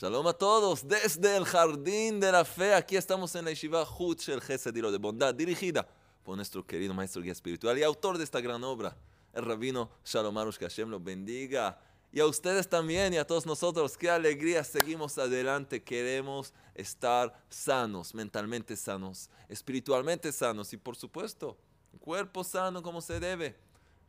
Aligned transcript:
Shalom 0.00 0.28
a 0.28 0.32
todos 0.32 0.86
desde 0.86 1.36
el 1.36 1.44
Jardín 1.44 2.20
de 2.20 2.30
la 2.30 2.44
Fe. 2.44 2.72
Aquí 2.72 2.94
estamos 2.94 3.34
en 3.34 3.46
la 3.46 3.50
Yeshiva 3.50 3.82
Hut 3.82 4.28
el 4.28 4.40
Gesediro 4.40 4.92
de 4.92 4.98
Bondad, 4.98 5.34
dirigida 5.34 5.88
por 6.22 6.36
nuestro 6.36 6.64
querido 6.64 6.94
maestro 6.94 7.20
guía 7.20 7.32
espiritual 7.32 7.76
y 7.76 7.82
autor 7.82 8.16
de 8.16 8.22
esta 8.22 8.40
gran 8.40 8.62
obra, 8.62 8.96
el 9.32 9.44
rabino 9.44 9.90
Shalom 10.04 10.38
Arush, 10.38 10.56
que 10.56 10.66
Hashem 10.66 10.88
lo 10.88 11.00
bendiga. 11.00 11.80
Y 12.12 12.20
a 12.20 12.26
ustedes 12.26 12.68
también 12.68 13.12
y 13.12 13.16
a 13.16 13.26
todos 13.26 13.44
nosotros, 13.44 13.98
qué 13.98 14.08
alegría, 14.08 14.62
seguimos 14.62 15.18
adelante, 15.18 15.82
queremos 15.82 16.54
estar 16.76 17.36
sanos, 17.48 18.14
mentalmente 18.14 18.76
sanos, 18.76 19.28
espiritualmente 19.48 20.30
sanos 20.30 20.72
y 20.72 20.76
por 20.76 20.94
supuesto, 20.94 21.56
cuerpo 21.98 22.44
sano 22.44 22.84
como 22.84 23.00
se 23.00 23.18
debe. 23.18 23.56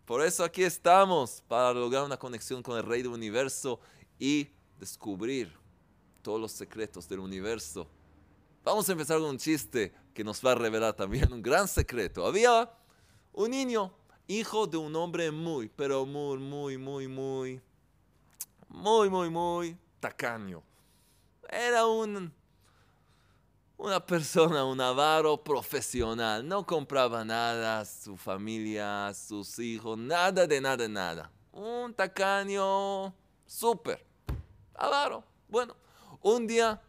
Por 0.05 0.23
eso 0.23 0.43
aquí 0.43 0.61
estamos, 0.61 1.41
para 1.47 1.73
lograr 1.73 2.03
una 2.03 2.17
conexión 2.17 2.61
con 2.61 2.77
el 2.77 2.83
Rey 2.83 3.01
del 3.01 3.11
Universo 3.11 3.79
y 4.19 4.49
descubrir 4.79 5.58
todos 6.21 6.39
los 6.39 6.51
secretos 6.51 7.07
del 7.07 7.19
universo. 7.19 7.87
Vamos 8.63 8.87
a 8.89 8.91
empezar 8.91 9.19
con 9.19 9.29
un 9.29 9.37
chiste 9.37 9.93
que 10.13 10.23
nos 10.23 10.45
va 10.45 10.51
a 10.51 10.55
revelar 10.55 10.93
también 10.93 11.31
un 11.31 11.41
gran 11.41 11.67
secreto. 11.67 12.25
Había 12.25 12.69
un 13.33 13.51
niño, 13.51 13.93
hijo 14.27 14.67
de 14.67 14.77
un 14.77 14.95
hombre 14.95 15.31
muy, 15.31 15.69
pero 15.69 16.05
muy, 16.05 16.37
muy, 16.37 16.77
muy, 16.77 17.07
muy, 17.07 17.61
muy, 19.09 19.29
muy, 19.29 19.77
tacaño. 19.99 20.61
Era 21.49 21.87
un, 21.87 22.31
una 23.77 24.05
persona, 24.05 24.65
un 24.65 24.79
avaro 24.79 25.41
profesional. 25.41 26.47
No 26.47 26.65
compraba 26.65 27.23
nada, 27.23 27.83
su 27.85 28.17
familia, 28.17 29.13
sus 29.13 29.57
hijos, 29.57 29.97
nada 29.97 30.45
de 30.45 30.61
nada, 30.61 30.87
nada. 30.87 31.31
Un 31.51 31.93
tacaño 31.93 33.13
súper. 33.45 34.05
Avaro. 34.75 35.23
Bueno, 35.47 35.75
un 36.21 36.47
día 36.47 36.81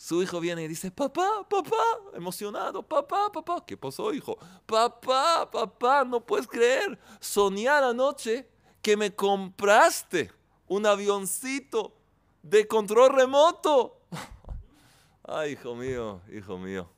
su 0.00 0.22
hijo 0.22 0.40
viene 0.40 0.62
y 0.62 0.68
dice, 0.68 0.90
papá, 0.90 1.46
papá, 1.46 1.76
emocionado, 2.14 2.82
papá, 2.82 3.30
papá, 3.30 3.62
¿qué 3.66 3.76
pasó, 3.76 4.14
hijo? 4.14 4.38
Papá, 4.64 5.50
papá, 5.50 6.04
no 6.04 6.24
puedes 6.24 6.46
creer, 6.46 6.98
soñé 7.20 7.68
anoche 7.68 8.48
que 8.80 8.96
me 8.96 9.14
compraste 9.14 10.32
un 10.66 10.86
avioncito 10.86 11.94
de 12.42 12.66
control 12.66 13.14
remoto. 13.14 14.00
Ay, 15.22 15.52
hijo 15.52 15.74
mío, 15.74 16.22
hijo 16.32 16.56
mío, 16.56 16.88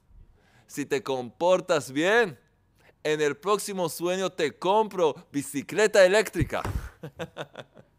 si 0.69 0.86
te 0.86 1.02
comportas 1.02 1.91
bien, 1.91 2.39
en 3.02 3.20
el 3.20 3.36
próximo 3.36 3.89
sueño 3.89 4.30
te 4.30 4.56
compro 4.56 5.17
bicicleta 5.33 6.05
eléctrica. 6.05 6.62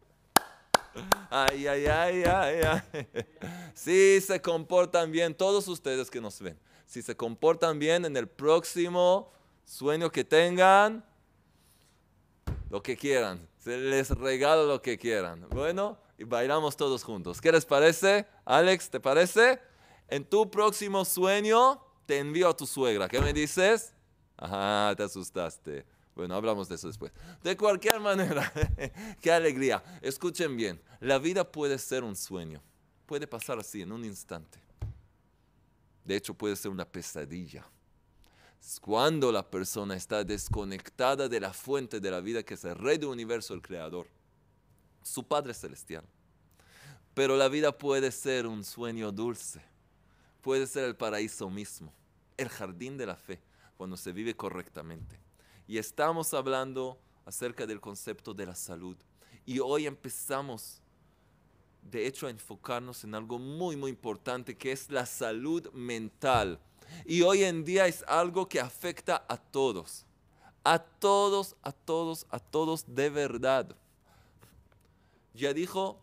Ay, 1.30 1.66
ay, 1.66 1.86
ay, 1.86 2.22
ay, 2.24 2.60
ay. 2.62 3.06
Si 3.74 4.20
se 4.20 4.40
comportan 4.40 5.10
bien, 5.10 5.34
todos 5.34 5.66
ustedes 5.66 6.10
que 6.10 6.20
nos 6.20 6.40
ven, 6.40 6.58
si 6.86 7.02
se 7.02 7.16
comportan 7.16 7.78
bien 7.78 8.04
en 8.04 8.16
el 8.16 8.28
próximo 8.28 9.32
sueño 9.64 10.10
que 10.10 10.24
tengan, 10.24 11.04
lo 12.70 12.82
que 12.82 12.96
quieran, 12.96 13.48
se 13.58 13.76
les 13.76 14.10
regalo 14.10 14.66
lo 14.66 14.80
que 14.80 14.96
quieran. 14.96 15.46
Bueno, 15.50 15.98
y 16.18 16.24
bailamos 16.24 16.76
todos 16.76 17.02
juntos. 17.02 17.40
¿Qué 17.40 17.50
les 17.50 17.64
parece? 17.64 18.26
Alex, 18.44 18.90
¿te 18.90 19.00
parece? 19.00 19.60
En 20.08 20.24
tu 20.24 20.50
próximo 20.50 21.04
sueño 21.04 21.80
te 22.06 22.18
envío 22.18 22.48
a 22.48 22.56
tu 22.56 22.66
suegra. 22.66 23.08
¿Qué 23.08 23.20
me 23.20 23.32
dices? 23.32 23.92
Ajá, 24.36 24.94
te 24.96 25.02
asustaste. 25.02 25.84
Bueno, 26.14 26.36
hablamos 26.36 26.68
de 26.68 26.76
eso 26.76 26.86
después. 26.86 27.12
De 27.42 27.56
cualquier 27.56 27.98
manera, 27.98 28.52
qué 29.20 29.32
alegría. 29.32 29.82
Escuchen 30.00 30.56
bien, 30.56 30.80
la 31.00 31.18
vida 31.18 31.50
puede 31.50 31.78
ser 31.78 32.04
un 32.04 32.14
sueño. 32.14 32.62
Puede 33.06 33.26
pasar 33.26 33.58
así 33.58 33.82
en 33.82 33.92
un 33.92 34.04
instante. 34.04 34.60
De 36.04 36.16
hecho, 36.16 36.34
puede 36.34 36.54
ser 36.56 36.70
una 36.70 36.84
pesadilla. 36.84 37.66
Cuando 38.80 39.30
la 39.32 39.48
persona 39.50 39.94
está 39.96 40.24
desconectada 40.24 41.28
de 41.28 41.40
la 41.40 41.52
fuente 41.52 42.00
de 42.00 42.10
la 42.10 42.20
vida, 42.20 42.42
que 42.42 42.54
es 42.54 42.64
el 42.64 42.76
Rey 42.76 42.96
del 42.96 43.08
Universo, 43.08 43.52
el 43.52 43.60
Creador, 43.60 44.06
su 45.02 45.26
Padre 45.26 45.52
Celestial. 45.52 46.04
Pero 47.12 47.36
la 47.36 47.48
vida 47.48 47.76
puede 47.76 48.10
ser 48.10 48.46
un 48.46 48.64
sueño 48.64 49.12
dulce. 49.12 49.60
Puede 50.40 50.66
ser 50.66 50.84
el 50.84 50.96
paraíso 50.96 51.50
mismo, 51.50 51.92
el 52.36 52.48
jardín 52.48 52.96
de 52.96 53.06
la 53.06 53.16
fe, 53.16 53.40
cuando 53.76 53.96
se 53.96 54.12
vive 54.12 54.34
correctamente 54.34 55.23
y 55.66 55.78
estamos 55.78 56.34
hablando 56.34 56.98
acerca 57.24 57.66
del 57.66 57.80
concepto 57.80 58.34
de 58.34 58.46
la 58.46 58.54
salud. 58.54 58.96
Y 59.46 59.58
hoy 59.58 59.86
empezamos, 59.86 60.80
de 61.82 62.06
hecho, 62.06 62.26
a 62.26 62.30
enfocarnos 62.30 63.04
en 63.04 63.14
algo 63.14 63.38
muy, 63.38 63.76
muy 63.76 63.90
importante, 63.90 64.56
que 64.56 64.72
es 64.72 64.90
la 64.90 65.06
salud 65.06 65.70
mental. 65.72 66.58
Y 67.04 67.22
hoy 67.22 67.44
en 67.44 67.64
día 67.64 67.86
es 67.86 68.04
algo 68.06 68.48
que 68.48 68.60
afecta 68.60 69.24
a 69.28 69.36
todos. 69.36 70.04
A 70.64 70.78
todos, 70.78 71.56
a 71.62 71.72
todos, 71.72 72.26
a 72.30 72.38
todos 72.38 72.84
de 72.86 73.10
verdad. 73.10 73.76
Ya 75.34 75.52
dijo 75.52 76.00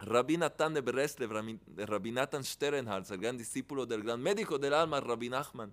Rabbi 0.00 0.36
Nathan 0.36 0.74
de 0.74 0.80
Breslev, 0.80 1.30
Rabbi 1.76 2.12
Nathan 2.12 2.42
el 2.60 3.18
gran 3.18 3.38
discípulo 3.38 3.86
del 3.86 4.02
gran 4.02 4.20
médico 4.20 4.58
del 4.58 4.74
alma, 4.74 5.00
Rabbi 5.00 5.28
Nachman, 5.28 5.72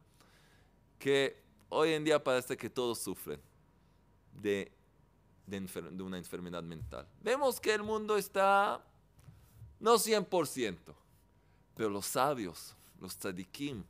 que 0.97 1.44
Hoy 1.69 1.93
en 1.93 2.03
día 2.03 2.23
parece 2.23 2.55
que 2.55 2.69
todos 2.69 2.99
sufren 2.99 3.39
de, 4.33 4.71
una 5.99 6.17
enfermedad 6.17 6.63
mental. 6.63 7.07
Vemos 7.21 7.59
que 7.59 7.73
el 7.73 7.83
mundo 7.83 8.17
está 8.17 8.83
no 9.79 9.95
100%, 9.95 10.77
pero 11.75 11.89
los 11.89 12.05
sabios, 12.05 12.75
los 12.99 13.17
tzadikim, 13.17 13.83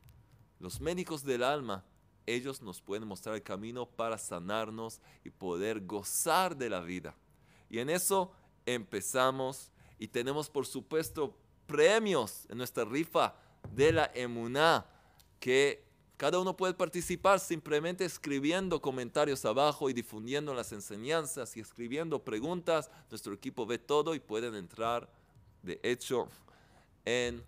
los 0.59 0.79
médicos 0.79 1.23
del 1.23 1.43
alma, 1.43 1.83
ellos 2.25 2.61
nos 2.61 2.81
pueden 2.81 3.07
mostrar 3.07 3.35
el 3.35 3.43
camino 3.43 3.85
para 3.85 4.17
sanarnos 4.17 4.99
y 5.23 5.29
poder 5.29 5.85
gozar 5.85 6.55
de 6.57 6.69
la 6.69 6.81
vida. 6.81 7.15
Y 7.69 7.79
en 7.79 7.89
eso 7.89 8.31
empezamos 8.65 9.71
y 9.99 10.07
tenemos 10.07 10.49
por 10.49 10.65
supuesto 10.65 11.35
premios 11.67 12.45
en 12.49 12.57
nuestra 12.57 12.83
rifa 12.83 13.35
de 13.73 13.91
la 13.91 14.11
emuná 14.13 14.85
que 15.39 15.84
cada 16.17 16.39
uno 16.39 16.55
puede 16.55 16.73
participar 16.73 17.41
simplemente 17.41 18.05
escribiendo 18.05 18.81
comentarios 18.81 19.43
abajo 19.43 19.89
y 19.89 19.93
difundiendo 19.93 20.53
las 20.53 20.71
enseñanzas 20.71 21.57
y 21.57 21.59
escribiendo 21.59 22.23
preguntas. 22.23 22.89
Nuestro 23.09 23.33
equipo 23.33 23.65
ve 23.65 23.79
todo 23.79 24.15
y 24.15 24.19
pueden 24.19 24.55
entrar, 24.55 25.09
de 25.61 25.77
hecho, 25.83 26.29
en 27.03 27.43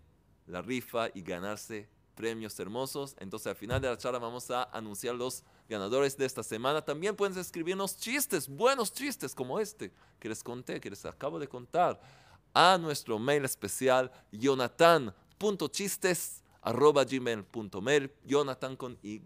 la 0.48 0.62
rifa 0.62 1.08
y 1.14 1.22
ganarse 1.22 1.88
premios 2.16 2.60
hermosos. 2.60 3.16
Entonces 3.20 3.48
al 3.48 3.56
final 3.56 3.80
de 3.80 3.88
la 3.88 3.98
charla 3.98 4.20
vamos 4.20 4.52
a 4.52 4.64
anunciar 4.64 5.16
los 5.16 5.46
ganadores 5.70 6.18
de 6.18 6.26
esta 6.26 6.44
semana. 6.44 6.84
También 6.84 7.16
pueden 7.16 7.38
escribirnos 7.38 7.98
chistes, 7.98 8.50
buenos 8.50 8.92
chistes 8.92 9.34
como 9.34 9.62
este 9.62 9.94
que 10.20 10.28
les 10.28 10.44
conté, 10.44 10.82
que 10.82 10.90
les 10.90 11.06
acabo 11.06 11.40
de 11.40 11.48
contar, 11.48 12.02
a 12.54 12.78
nuestro 12.78 13.18
mail 13.20 13.46
especial 13.46 14.12
jonathan.chistes 14.32 16.44
arroba 16.68 17.06
gmail.mail, 17.06 18.12
Jonathan 18.26 18.76
con 18.76 18.98
Y. 19.02 19.22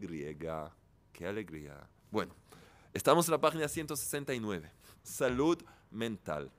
Qué 1.12 1.26
alegría. 1.26 1.90
Bueno, 2.12 2.36
estamos 2.94 3.28
en 3.28 3.32
la 3.32 3.42
página 3.42 3.68
169. 3.68 4.72
Salud 5.02 5.58
mental. 5.90 6.52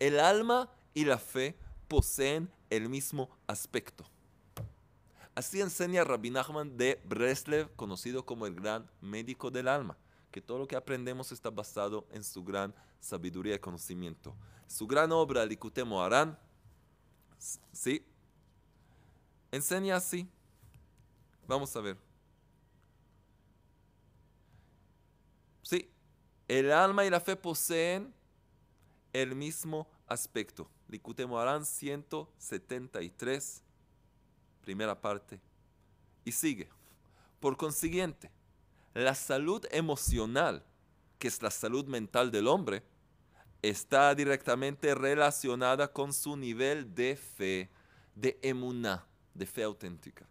El 0.00 0.18
alma 0.18 0.68
y 0.92 1.04
la 1.04 1.18
fe 1.18 1.56
poseen 1.86 2.50
el 2.68 2.88
mismo 2.88 3.30
aspecto. 3.46 4.04
Así 5.36 5.60
enseña 5.60 6.02
Rabbi 6.02 6.30
Nachman 6.30 6.76
de 6.76 7.00
Breslev, 7.04 7.72
conocido 7.76 8.26
como 8.26 8.46
el 8.46 8.56
gran 8.56 8.90
médico 9.00 9.52
del 9.52 9.68
alma, 9.68 9.96
que 10.32 10.40
todo 10.40 10.58
lo 10.58 10.66
que 10.66 10.74
aprendemos 10.74 11.30
está 11.30 11.50
basado 11.50 12.08
en 12.10 12.24
su 12.24 12.42
gran 12.42 12.74
sabiduría 12.98 13.54
y 13.54 13.60
conocimiento. 13.60 14.34
Su 14.66 14.88
gran 14.88 15.12
obra, 15.12 15.46
Likutemo 15.46 16.02
Aran, 16.02 16.36
sí, 17.72 18.04
Enseña 19.54 19.94
así. 19.94 20.28
Vamos 21.46 21.76
a 21.76 21.80
ver. 21.80 21.96
Sí, 25.62 25.88
el 26.48 26.72
alma 26.72 27.04
y 27.04 27.10
la 27.10 27.20
fe 27.20 27.36
poseen 27.36 28.12
el 29.12 29.36
mismo 29.36 29.86
aspecto. 30.08 30.68
Likute 30.88 31.24
Moharán 31.24 31.64
173, 31.64 33.62
primera 34.60 35.00
parte. 35.00 35.40
Y 36.24 36.32
sigue. 36.32 36.68
Por 37.38 37.56
consiguiente, 37.56 38.32
la 38.92 39.14
salud 39.14 39.64
emocional, 39.70 40.64
que 41.16 41.28
es 41.28 41.40
la 41.42 41.52
salud 41.52 41.86
mental 41.86 42.32
del 42.32 42.48
hombre, 42.48 42.82
está 43.62 44.16
directamente 44.16 44.96
relacionada 44.96 45.92
con 45.92 46.12
su 46.12 46.36
nivel 46.36 46.92
de 46.92 47.14
fe, 47.14 47.70
de 48.16 48.36
emuná 48.42 49.06
de 49.34 49.46
fe 49.46 49.62
auténtica. 49.62 50.26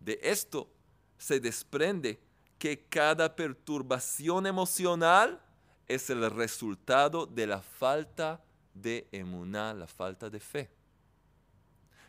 De 0.00 0.18
esto 0.22 0.70
se 1.16 1.40
desprende 1.40 2.20
que 2.58 2.86
cada 2.88 3.34
perturbación 3.34 4.46
emocional 4.46 5.42
es 5.86 6.10
el 6.10 6.30
resultado 6.30 7.26
de 7.26 7.46
la 7.46 7.62
falta 7.62 8.42
de 8.74 9.08
emuná, 9.12 9.72
la 9.72 9.86
falta 9.86 10.28
de 10.28 10.40
fe. 10.40 10.70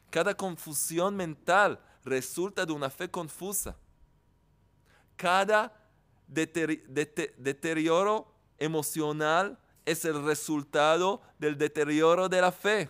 Cada 0.09 0.35
confusión 0.35 1.15
mental 1.15 1.79
resulta 2.03 2.65
de 2.65 2.73
una 2.73 2.89
fe 2.89 3.09
confusa. 3.09 3.77
Cada 5.15 5.73
deterioro 6.27 8.33
emocional 8.57 9.59
es 9.85 10.05
el 10.05 10.23
resultado 10.23 11.21
del 11.37 11.57
deterioro 11.57 12.29
de 12.29 12.41
la 12.41 12.51
fe. 12.51 12.89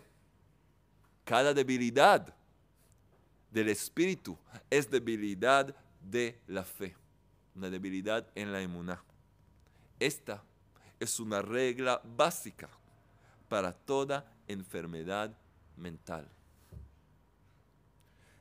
Cada 1.24 1.54
debilidad 1.54 2.37
del 3.52 3.70
espíritu 3.70 4.38
es 4.70 4.90
debilidad 4.90 5.76
de 6.02 6.40
la 6.48 6.64
fe, 6.64 6.96
una 7.56 7.70
debilidad 7.70 8.28
en 8.36 8.52
la 8.52 8.62
emuná. 8.62 9.04
Esta 10.00 10.44
es 11.00 11.20
una 11.20 11.42
regla 11.42 12.02
básica 12.04 12.70
para 13.50 13.74
toda 13.74 14.26
enfermedad 14.48 15.36
mental. 15.76 16.28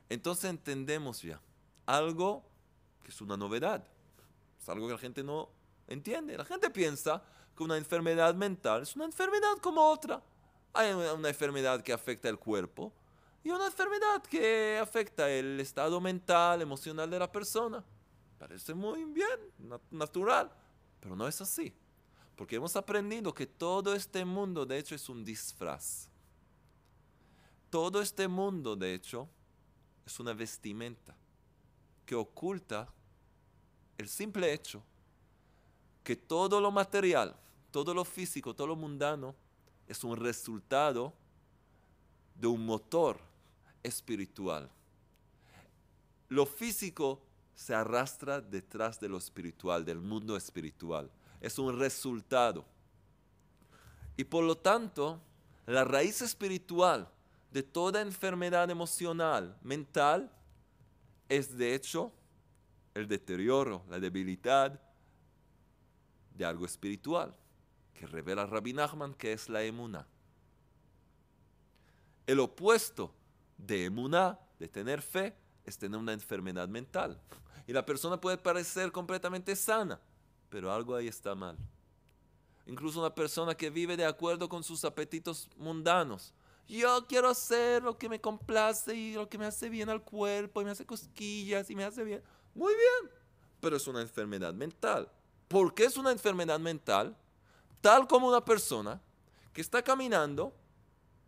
Entonces 0.09 0.49
entendemos 0.49 1.21
ya 1.21 1.41
algo 1.85 2.43
que 3.03 3.09
es 3.09 3.21
una 3.21 3.37
novedad, 3.37 3.85
es 4.61 4.69
algo 4.69 4.87
que 4.87 4.93
la 4.93 4.99
gente 4.99 5.23
no 5.23 5.49
entiende. 5.87 6.37
La 6.37 6.45
gente 6.45 6.69
piensa 6.69 7.23
que 7.55 7.63
una 7.63 7.77
enfermedad 7.77 8.35
mental 8.35 8.83
es 8.83 8.95
una 8.95 9.05
enfermedad 9.05 9.57
como 9.61 9.89
otra. 9.89 10.21
Hay 10.73 10.91
una 10.91 11.29
enfermedad 11.29 11.81
que 11.81 11.91
afecta 11.91 12.29
el 12.29 12.37
cuerpo 12.37 12.93
y 13.43 13.49
una 13.49 13.67
enfermedad 13.67 14.23
que 14.23 14.77
afecta 14.77 15.29
el 15.29 15.59
estado 15.59 16.01
mental, 16.01 16.61
emocional 16.61 17.09
de 17.09 17.19
la 17.19 17.31
persona. 17.31 17.83
Parece 18.37 18.73
muy 18.73 19.05
bien, 19.05 19.79
natural, 19.89 20.51
pero 20.99 21.15
no 21.15 21.27
es 21.27 21.39
así. 21.41 21.73
Porque 22.35 22.57
hemos 22.57 22.75
aprendido 22.75 23.33
que 23.33 23.47
todo 23.47 23.95
este 23.95 24.23
mundo, 24.23 24.65
de 24.65 24.77
hecho, 24.77 24.93
es 24.93 25.09
un 25.09 25.23
disfraz. 25.23 26.09
Todo 27.69 28.01
este 28.01 28.27
mundo, 28.27 28.75
de 28.75 28.93
hecho, 28.93 29.27
es 30.05 30.19
una 30.19 30.33
vestimenta 30.33 31.15
que 32.05 32.15
oculta 32.15 32.87
el 33.97 34.07
simple 34.07 34.53
hecho 34.53 34.83
que 36.03 36.15
todo 36.15 36.61
lo 36.61 36.71
material, 36.71 37.35
todo 37.71 37.93
lo 37.93 38.05
físico, 38.05 38.55
todo 38.55 38.67
lo 38.67 38.75
mundano 38.75 39.35
es 39.87 40.03
un 40.03 40.15
resultado 40.15 41.13
de 42.35 42.47
un 42.47 42.65
motor 42.65 43.19
espiritual. 43.83 44.69
Lo 46.29 46.45
físico 46.45 47.21
se 47.55 47.73
arrastra 47.73 48.41
detrás 48.41 48.99
de 48.99 49.09
lo 49.09 49.17
espiritual, 49.17 49.83
del 49.83 49.99
mundo 49.99 50.35
espiritual. 50.37 51.09
Es 51.41 51.57
un 51.57 51.77
resultado. 51.77 52.65
Y 54.15 54.23
por 54.23 54.43
lo 54.43 54.57
tanto, 54.57 55.21
la 55.65 55.83
raíz 55.83 56.21
espiritual 56.21 57.09
de 57.51 57.63
toda 57.63 58.01
enfermedad 58.01 58.69
emocional, 58.69 59.57
mental, 59.63 60.31
es 61.29 61.57
de 61.57 61.75
hecho 61.75 62.11
el 62.93 63.07
deterioro, 63.07 63.83
la 63.89 63.99
debilidad 63.99 64.79
de 66.35 66.45
algo 66.45 66.65
espiritual, 66.65 67.35
que 67.93 68.05
revela 68.05 68.45
Rabbi 68.45 68.73
Nachman 68.73 69.13
que 69.13 69.33
es 69.33 69.49
la 69.49 69.63
emuna. 69.63 70.07
El 72.25 72.39
opuesto 72.39 73.13
de 73.57 73.85
emuna, 73.85 74.39
de 74.59 74.67
tener 74.67 75.01
fe, 75.01 75.35
es 75.65 75.77
tener 75.77 75.99
una 75.99 76.13
enfermedad 76.13 76.67
mental. 76.67 77.19
Y 77.67 77.73
la 77.73 77.85
persona 77.85 78.19
puede 78.19 78.37
parecer 78.37 78.91
completamente 78.91 79.55
sana, 79.55 79.99
pero 80.49 80.71
algo 80.71 80.95
ahí 80.95 81.07
está 81.07 81.35
mal. 81.35 81.57
Incluso 82.65 82.99
una 82.99 83.13
persona 83.13 83.55
que 83.55 83.69
vive 83.69 83.97
de 83.97 84.05
acuerdo 84.05 84.47
con 84.47 84.63
sus 84.63 84.83
apetitos 84.85 85.49
mundanos, 85.57 86.33
yo 86.67 87.05
quiero 87.07 87.29
hacer 87.29 87.81
lo 87.81 87.97
que 87.97 88.09
me 88.09 88.19
complace 88.19 88.93
y 88.93 89.13
lo 89.13 89.29
que 89.29 89.37
me 89.37 89.45
hace 89.45 89.69
bien 89.69 89.89
al 89.89 90.03
cuerpo 90.03 90.61
y 90.61 90.65
me 90.65 90.71
hace 90.71 90.85
cosquillas 90.85 91.69
y 91.69 91.75
me 91.75 91.85
hace 91.85 92.03
bien. 92.03 92.21
Muy 92.53 92.73
bien, 92.73 93.11
pero 93.61 93.77
es 93.77 93.87
una 93.87 94.01
enfermedad 94.01 94.53
mental. 94.53 95.09
¿Por 95.47 95.73
qué 95.73 95.85
es 95.85 95.95
una 95.95 96.11
enfermedad 96.11 96.59
mental? 96.59 97.15
Tal 97.79 98.05
como 98.07 98.27
una 98.27 98.43
persona 98.43 99.01
que 99.53 99.61
está 99.61 99.81
caminando 99.81 100.53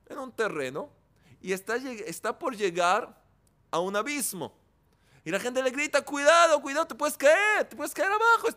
en 0.07 0.17
un 0.17 0.31
terreno 0.31 0.89
y 1.41 1.53
está, 1.53 1.75
está 1.75 2.37
por 2.37 2.55
llegar 2.55 3.21
a 3.71 3.79
un 3.79 3.95
abismo. 3.95 4.53
Y 5.23 5.31
la 5.31 5.39
gente 5.39 5.61
le 5.61 5.69
grita, 5.69 6.03
cuidado, 6.03 6.61
cuidado, 6.61 6.87
te 6.87 6.95
puedes 6.95 7.17
caer, 7.17 7.67
te 7.67 7.75
puedes 7.75 7.93
caer 7.93 8.11
abajo, 8.11 8.47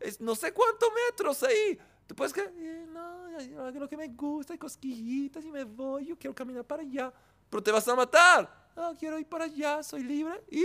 es, 0.00 0.20
no 0.20 0.34
sé 0.34 0.52
cuántos 0.52 0.88
metros 1.08 1.42
ahí. 1.42 1.78
Te 2.06 2.14
puedes 2.14 2.32
caer, 2.32 2.52
no, 2.88 3.70
lo 3.70 3.88
que 3.88 3.96
me 3.96 4.08
gusta, 4.08 4.52
hay 4.52 4.58
cosquillitas 4.58 5.44
y 5.44 5.50
me 5.50 5.64
voy, 5.64 6.06
yo 6.06 6.18
quiero 6.18 6.34
caminar 6.34 6.64
para 6.64 6.82
allá, 6.82 7.12
pero 7.50 7.62
te 7.62 7.70
vas 7.70 7.86
a 7.88 7.94
matar. 7.94 8.66
No, 8.74 8.96
quiero 8.96 9.18
ir 9.18 9.26
para 9.26 9.44
allá, 9.44 9.82
soy 9.82 10.02
libre 10.02 10.42
y 10.50 10.64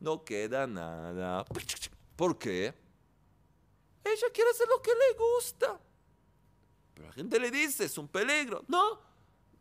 no 0.00 0.24
queda 0.24 0.66
nada. 0.66 1.44
¿Por 2.16 2.38
qué? 2.38 2.74
Ella 4.04 4.26
quiere 4.32 4.50
hacer 4.50 4.66
lo 4.68 4.80
que 4.80 4.90
le 4.90 5.18
gusta. 5.18 5.80
Pero 6.94 7.08
la 7.08 7.12
gente 7.12 7.38
le 7.38 7.50
dice, 7.50 7.84
es 7.84 7.98
un 7.98 8.08
peligro. 8.08 8.64
No, 8.68 9.00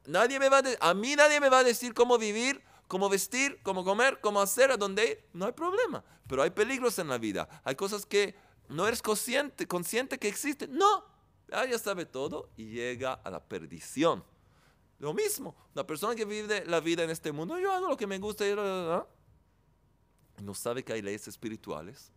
nadie 0.07 0.39
me 0.39 0.49
va 0.49 0.59
a, 0.59 0.89
a 0.89 0.93
mí 0.93 1.15
nadie 1.15 1.39
me 1.39 1.49
va 1.49 1.59
a 1.59 1.63
decir 1.63 1.93
cómo 1.93 2.17
vivir, 2.17 2.63
cómo 2.87 3.09
vestir, 3.09 3.59
cómo 3.61 3.83
comer, 3.83 4.19
cómo 4.21 4.41
hacer, 4.41 4.71
a 4.71 4.77
dónde 4.77 5.05
ir. 5.05 5.25
No 5.33 5.45
hay 5.45 5.51
problema. 5.51 6.03
Pero 6.27 6.41
hay 6.41 6.49
peligros 6.49 6.97
en 6.99 7.07
la 7.09 7.17
vida. 7.17 7.47
Hay 7.63 7.75
cosas 7.75 8.05
que 8.05 8.35
no 8.69 8.87
eres 8.87 9.01
consciente, 9.01 9.67
consciente 9.67 10.17
que 10.17 10.27
existen. 10.27 10.75
No, 10.75 11.05
ella 11.49 11.77
sabe 11.77 12.05
todo 12.05 12.49
y 12.57 12.65
llega 12.65 13.13
a 13.13 13.29
la 13.29 13.43
perdición. 13.43 14.23
Lo 14.99 15.13
mismo, 15.13 15.55
una 15.75 15.85
persona 15.85 16.15
que 16.15 16.25
vive 16.25 16.65
la 16.65 16.79
vida 16.79 17.03
en 17.03 17.11
este 17.11 17.31
mundo, 17.31 17.59
yo 17.59 17.71
hago 17.71 17.87
lo 17.87 17.97
que 17.97 18.07
me 18.07 18.17
gusta 18.17 18.47
y 18.47 18.55
no 20.43 20.53
sabe 20.53 20.83
que 20.83 20.93
hay 20.93 21.01
leyes 21.03 21.27
espirituales, 21.27 22.11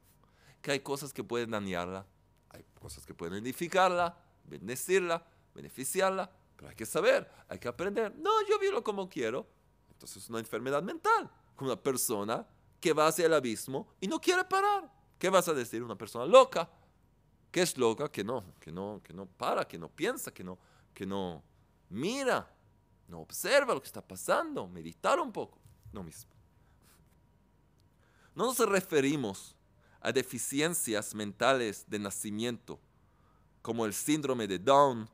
que 0.62 0.72
hay 0.72 0.81
cosas 0.81 1.12
que 1.12 1.22
pueden 1.22 1.50
dañarla, 1.50 2.06
hay 2.48 2.64
cosas 2.81 3.04
que 3.04 3.12
pueden 3.12 3.34
edificarla, 3.34 4.16
bendecirla, 4.44 5.26
beneficiarla, 5.54 6.31
pero 6.60 6.68
hay 6.68 6.76
que 6.76 6.84
saber, 6.84 7.26
hay 7.48 7.58
que 7.58 7.68
aprender. 7.68 8.14
No, 8.18 8.46
yo 8.46 8.58
vivo 8.58 8.84
como 8.84 9.08
quiero. 9.08 9.46
Entonces 9.92 10.25
es 10.25 10.28
una 10.28 10.40
enfermedad 10.40 10.82
mental, 10.82 11.30
una 11.58 11.75
persona 11.75 12.46
que 12.78 12.92
va 12.92 13.06
hacia 13.06 13.25
el 13.25 13.32
abismo 13.32 13.88
y 13.99 14.06
no 14.06 14.20
quiere 14.20 14.44
parar. 14.44 14.92
¿Qué 15.18 15.30
vas 15.30 15.49
a 15.49 15.54
decir? 15.54 15.82
Una 15.82 15.96
persona 15.96 16.26
loca, 16.26 16.68
que 17.50 17.62
es 17.62 17.78
loca, 17.78 18.12
que 18.12 18.23
no, 18.23 18.44
que 18.61 18.70
no, 18.70 19.00
que 19.02 19.14
no 19.14 19.25
para, 19.25 19.66
que 19.66 19.78
no 19.78 19.88
piensa, 19.88 20.35
que 20.35 20.44
no, 20.44 20.58
que 20.92 21.06
no 21.06 21.42
mira, 21.88 22.54
no 23.08 23.20
observa 23.20 23.73
lo 23.73 23.80
que 23.80 23.87
está 23.87 24.06
pasando, 24.06 24.68
meditar 24.68 25.18
un 25.18 25.32
poco. 25.32 25.58
No 25.94 26.02
mismo. 26.02 26.30
No 28.35 28.44
nos 28.44 28.58
referimos 28.58 29.56
a 30.02 30.12
deficiencias 30.12 31.14
mentales 31.14 31.87
de 31.88 31.99
nacimiento, 31.99 32.78
como 33.62 33.87
el 33.87 33.94
síndrome 33.94 34.46
de 34.46 34.58
Down, 34.58 35.08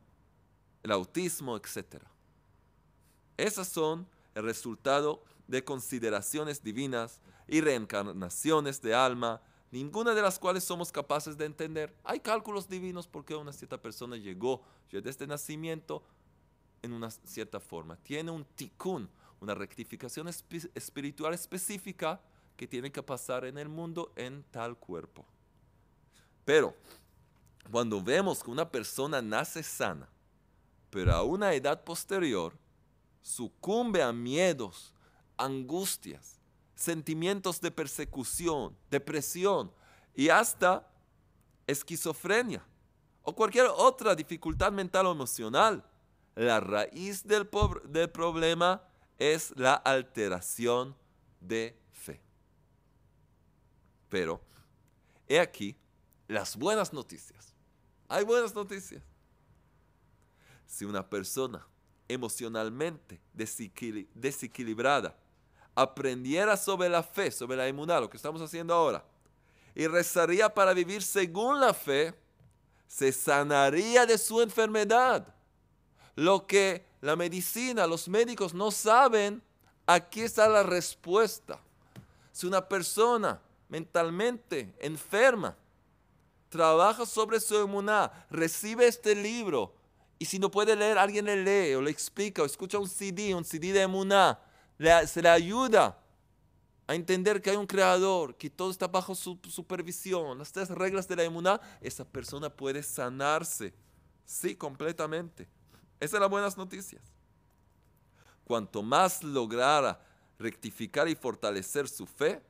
el 0.86 0.92
autismo, 0.92 1.56
etc. 1.56 1.96
Esas 3.36 3.66
son 3.66 4.06
el 4.36 4.44
resultado 4.44 5.24
de 5.48 5.64
consideraciones 5.64 6.62
divinas 6.62 7.20
y 7.48 7.60
reencarnaciones 7.60 8.80
de 8.80 8.94
alma 8.94 9.42
ninguna 9.72 10.14
de 10.14 10.22
las 10.22 10.38
cuales 10.38 10.62
somos 10.62 10.92
capaces 10.92 11.36
de 11.36 11.44
entender. 11.44 11.92
Hay 12.04 12.20
cálculos 12.20 12.68
divinos 12.68 13.08
porque 13.08 13.34
una 13.34 13.52
cierta 13.52 13.82
persona 13.82 14.16
llegó 14.16 14.62
desde 14.92 15.10
este 15.10 15.26
nacimiento 15.26 16.04
en 16.82 16.92
una 16.92 17.10
cierta 17.10 17.58
forma. 17.58 17.96
Tiene 17.96 18.30
un 18.30 18.44
tikkun, 18.44 19.10
una 19.40 19.56
rectificación 19.56 20.28
espiritual 20.28 21.34
específica 21.34 22.20
que 22.56 22.68
tiene 22.68 22.92
que 22.92 23.02
pasar 23.02 23.44
en 23.44 23.58
el 23.58 23.68
mundo 23.68 24.12
en 24.14 24.44
tal 24.52 24.78
cuerpo. 24.78 25.26
Pero 26.44 26.76
cuando 27.72 28.00
vemos 28.00 28.40
que 28.44 28.52
una 28.52 28.70
persona 28.70 29.20
nace 29.20 29.64
sana, 29.64 30.08
pero 30.90 31.12
a 31.12 31.22
una 31.22 31.52
edad 31.52 31.84
posterior 31.84 32.56
sucumbe 33.20 34.02
a 34.02 34.12
miedos, 34.12 34.94
angustias, 35.36 36.38
sentimientos 36.74 37.60
de 37.60 37.70
persecución, 37.70 38.76
depresión 38.90 39.72
y 40.14 40.28
hasta 40.28 40.88
esquizofrenia 41.66 42.64
o 43.22 43.34
cualquier 43.34 43.66
otra 43.66 44.14
dificultad 44.14 44.70
mental 44.70 45.06
o 45.06 45.12
emocional. 45.12 45.84
La 46.36 46.60
raíz 46.60 47.26
del, 47.26 47.48
problema 47.48 48.82
es 49.18 49.52
la 49.56 49.74
alteración 49.74 50.94
de 51.40 51.76
fe. 51.92 52.20
Pero, 54.08 54.40
he 55.26 55.40
aquí 55.40 55.76
las 56.28 56.56
buenas 56.56 56.92
noticias. 56.92 57.52
Hay 58.06 58.24
buenas 58.24 58.54
noticias. 58.54 59.02
Si 60.66 60.84
una 60.84 61.08
persona 61.08 61.66
emocionalmente 62.08 63.20
desequilibrada 63.32 65.16
aprendiera 65.74 66.56
sobre 66.56 66.88
la 66.88 67.02
fe, 67.02 67.30
sobre 67.30 67.56
la 67.56 67.68
inmunidad, 67.68 68.00
lo 68.00 68.10
que 68.10 68.16
estamos 68.16 68.40
haciendo 68.40 68.74
ahora, 68.74 69.04
y 69.74 69.86
rezaría 69.86 70.52
para 70.52 70.72
vivir 70.72 71.02
según 71.02 71.60
la 71.60 71.74
fe, 71.74 72.14
se 72.88 73.12
sanaría 73.12 74.06
de 74.06 74.16
su 74.16 74.40
enfermedad. 74.40 75.34
Lo 76.14 76.46
que 76.46 76.86
la 77.02 77.14
medicina, 77.14 77.86
los 77.86 78.08
médicos 78.08 78.54
no 78.54 78.70
saben 78.70 79.42
aquí 79.84 80.22
está 80.22 80.48
la 80.48 80.62
respuesta. 80.62 81.60
Si 82.32 82.46
una 82.46 82.66
persona 82.66 83.40
mentalmente 83.68 84.74
enferma 84.80 85.56
trabaja 86.48 87.04
sobre 87.04 87.38
su 87.38 87.56
emuná, 87.56 88.10
recibe 88.30 88.86
este 88.86 89.14
libro 89.14 89.74
y 90.18 90.24
si 90.24 90.38
no 90.38 90.50
puede 90.50 90.74
leer, 90.76 90.98
alguien 90.98 91.26
le 91.26 91.36
lee 91.36 91.74
o 91.74 91.82
le 91.82 91.90
explica 91.90 92.42
o 92.42 92.46
escucha 92.46 92.78
un 92.78 92.88
CD, 92.88 93.34
un 93.34 93.44
CD 93.44 93.72
de 93.72 93.82
emuná, 93.82 94.38
se 95.06 95.22
le 95.22 95.28
ayuda 95.28 95.98
a 96.86 96.94
entender 96.94 97.42
que 97.42 97.50
hay 97.50 97.56
un 97.56 97.66
creador, 97.66 98.36
que 98.36 98.48
todo 98.48 98.70
está 98.70 98.86
bajo 98.86 99.14
su 99.14 99.38
supervisión, 99.48 100.38
las 100.38 100.52
tres 100.52 100.70
reglas 100.70 101.08
de 101.08 101.16
la 101.16 101.24
emuná, 101.24 101.60
esa 101.80 102.04
persona 102.04 102.48
puede 102.48 102.82
sanarse. 102.82 103.74
Sí, 104.24 104.54
completamente. 104.54 105.48
Esas 105.98 106.12
son 106.12 106.20
las 106.20 106.30
buenas 106.30 106.56
noticias. 106.56 107.02
Cuanto 108.44 108.82
más 108.82 109.22
lograra 109.22 110.00
rectificar 110.38 111.08
y 111.08 111.14
fortalecer 111.14 111.88
su 111.88 112.06
fe, 112.06 112.40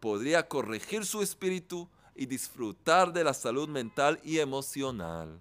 podría 0.00 0.46
corregir 0.46 1.04
su 1.04 1.22
espíritu 1.22 1.88
y 2.14 2.26
disfrutar 2.26 3.12
de 3.12 3.24
la 3.24 3.34
salud 3.34 3.68
mental 3.68 4.20
y 4.22 4.38
emocional. 4.38 5.40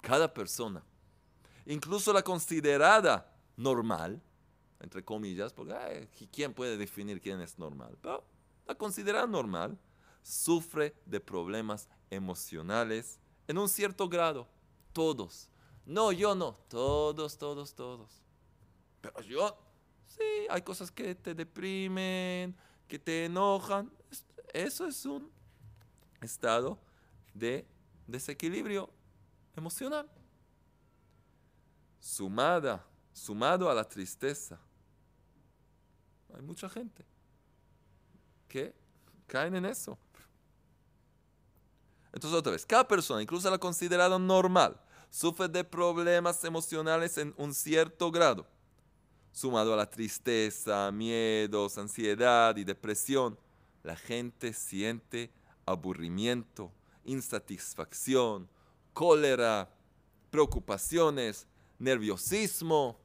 Cada 0.00 0.32
persona, 0.32 0.82
incluso 1.66 2.12
la 2.12 2.22
considerada 2.22 3.32
normal, 3.56 4.20
entre 4.80 5.04
comillas, 5.04 5.52
porque 5.52 6.08
¿quién 6.32 6.54
puede 6.54 6.76
definir 6.76 7.20
quién 7.20 7.40
es 7.40 7.58
normal? 7.58 7.98
Pero 8.00 8.24
la 8.66 8.74
considerada 8.74 9.26
normal 9.26 9.78
sufre 10.22 10.94
de 11.04 11.20
problemas 11.20 11.88
emocionales 12.10 13.18
en 13.46 13.58
un 13.58 13.68
cierto 13.68 14.08
grado. 14.08 14.48
Todos. 14.92 15.48
No, 15.84 16.12
yo 16.12 16.34
no. 16.34 16.56
Todos, 16.68 17.36
todos, 17.36 17.74
todos. 17.74 18.22
Pero 19.00 19.20
yo, 19.22 19.58
sí, 20.06 20.46
hay 20.48 20.62
cosas 20.62 20.90
que 20.90 21.14
te 21.14 21.34
deprimen, 21.34 22.56
que 22.86 22.98
te 22.98 23.26
enojan. 23.26 23.90
Eso 24.52 24.86
es 24.86 25.04
un 25.04 25.30
estado 26.20 26.78
de 27.34 27.66
desequilibrio 28.06 28.90
emocional. 29.60 30.08
Sumada, 32.00 32.84
sumado 33.12 33.70
a 33.70 33.74
la 33.74 33.84
tristeza. 33.84 34.58
Hay 36.34 36.42
mucha 36.42 36.68
gente 36.68 37.04
que 38.48 38.74
caen 39.26 39.54
en 39.54 39.66
eso. 39.66 39.96
Entonces 42.12 42.38
otra 42.38 42.52
vez, 42.52 42.66
cada 42.66 42.86
persona, 42.86 43.22
incluso 43.22 43.50
la 43.50 43.58
considerada 43.58 44.18
normal, 44.18 44.80
sufre 45.10 45.48
de 45.48 45.62
problemas 45.62 46.42
emocionales 46.44 47.18
en 47.18 47.34
un 47.36 47.54
cierto 47.54 48.10
grado, 48.10 48.46
sumado 49.32 49.74
a 49.74 49.76
la 49.76 49.88
tristeza, 49.88 50.90
miedos, 50.92 51.78
ansiedad 51.78 52.56
y 52.56 52.64
depresión. 52.64 53.38
La 53.82 53.96
gente 53.96 54.52
siente 54.52 55.30
aburrimiento, 55.66 56.72
insatisfacción, 57.04 58.48
cólera, 58.92 59.68
preocupaciones, 60.30 61.46
nerviosismo, 61.78 62.96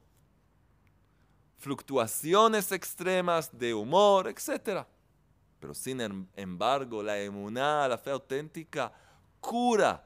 fluctuaciones 1.58 2.70
extremas 2.72 3.50
de 3.56 3.74
humor, 3.74 4.28
etc. 4.28 4.86
Pero 5.58 5.74
sin 5.74 6.00
em-, 6.00 6.26
embargo, 6.36 7.02
la 7.02 7.18
emuná, 7.18 7.88
la 7.88 7.98
fe 7.98 8.10
auténtica, 8.10 8.92
cura 9.40 10.04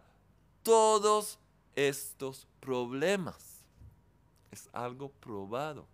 todos 0.63 1.39
estos 1.75 2.47
problemas. 2.61 3.61
Es 4.51 4.69
algo 4.73 5.11
probado. 5.11 5.87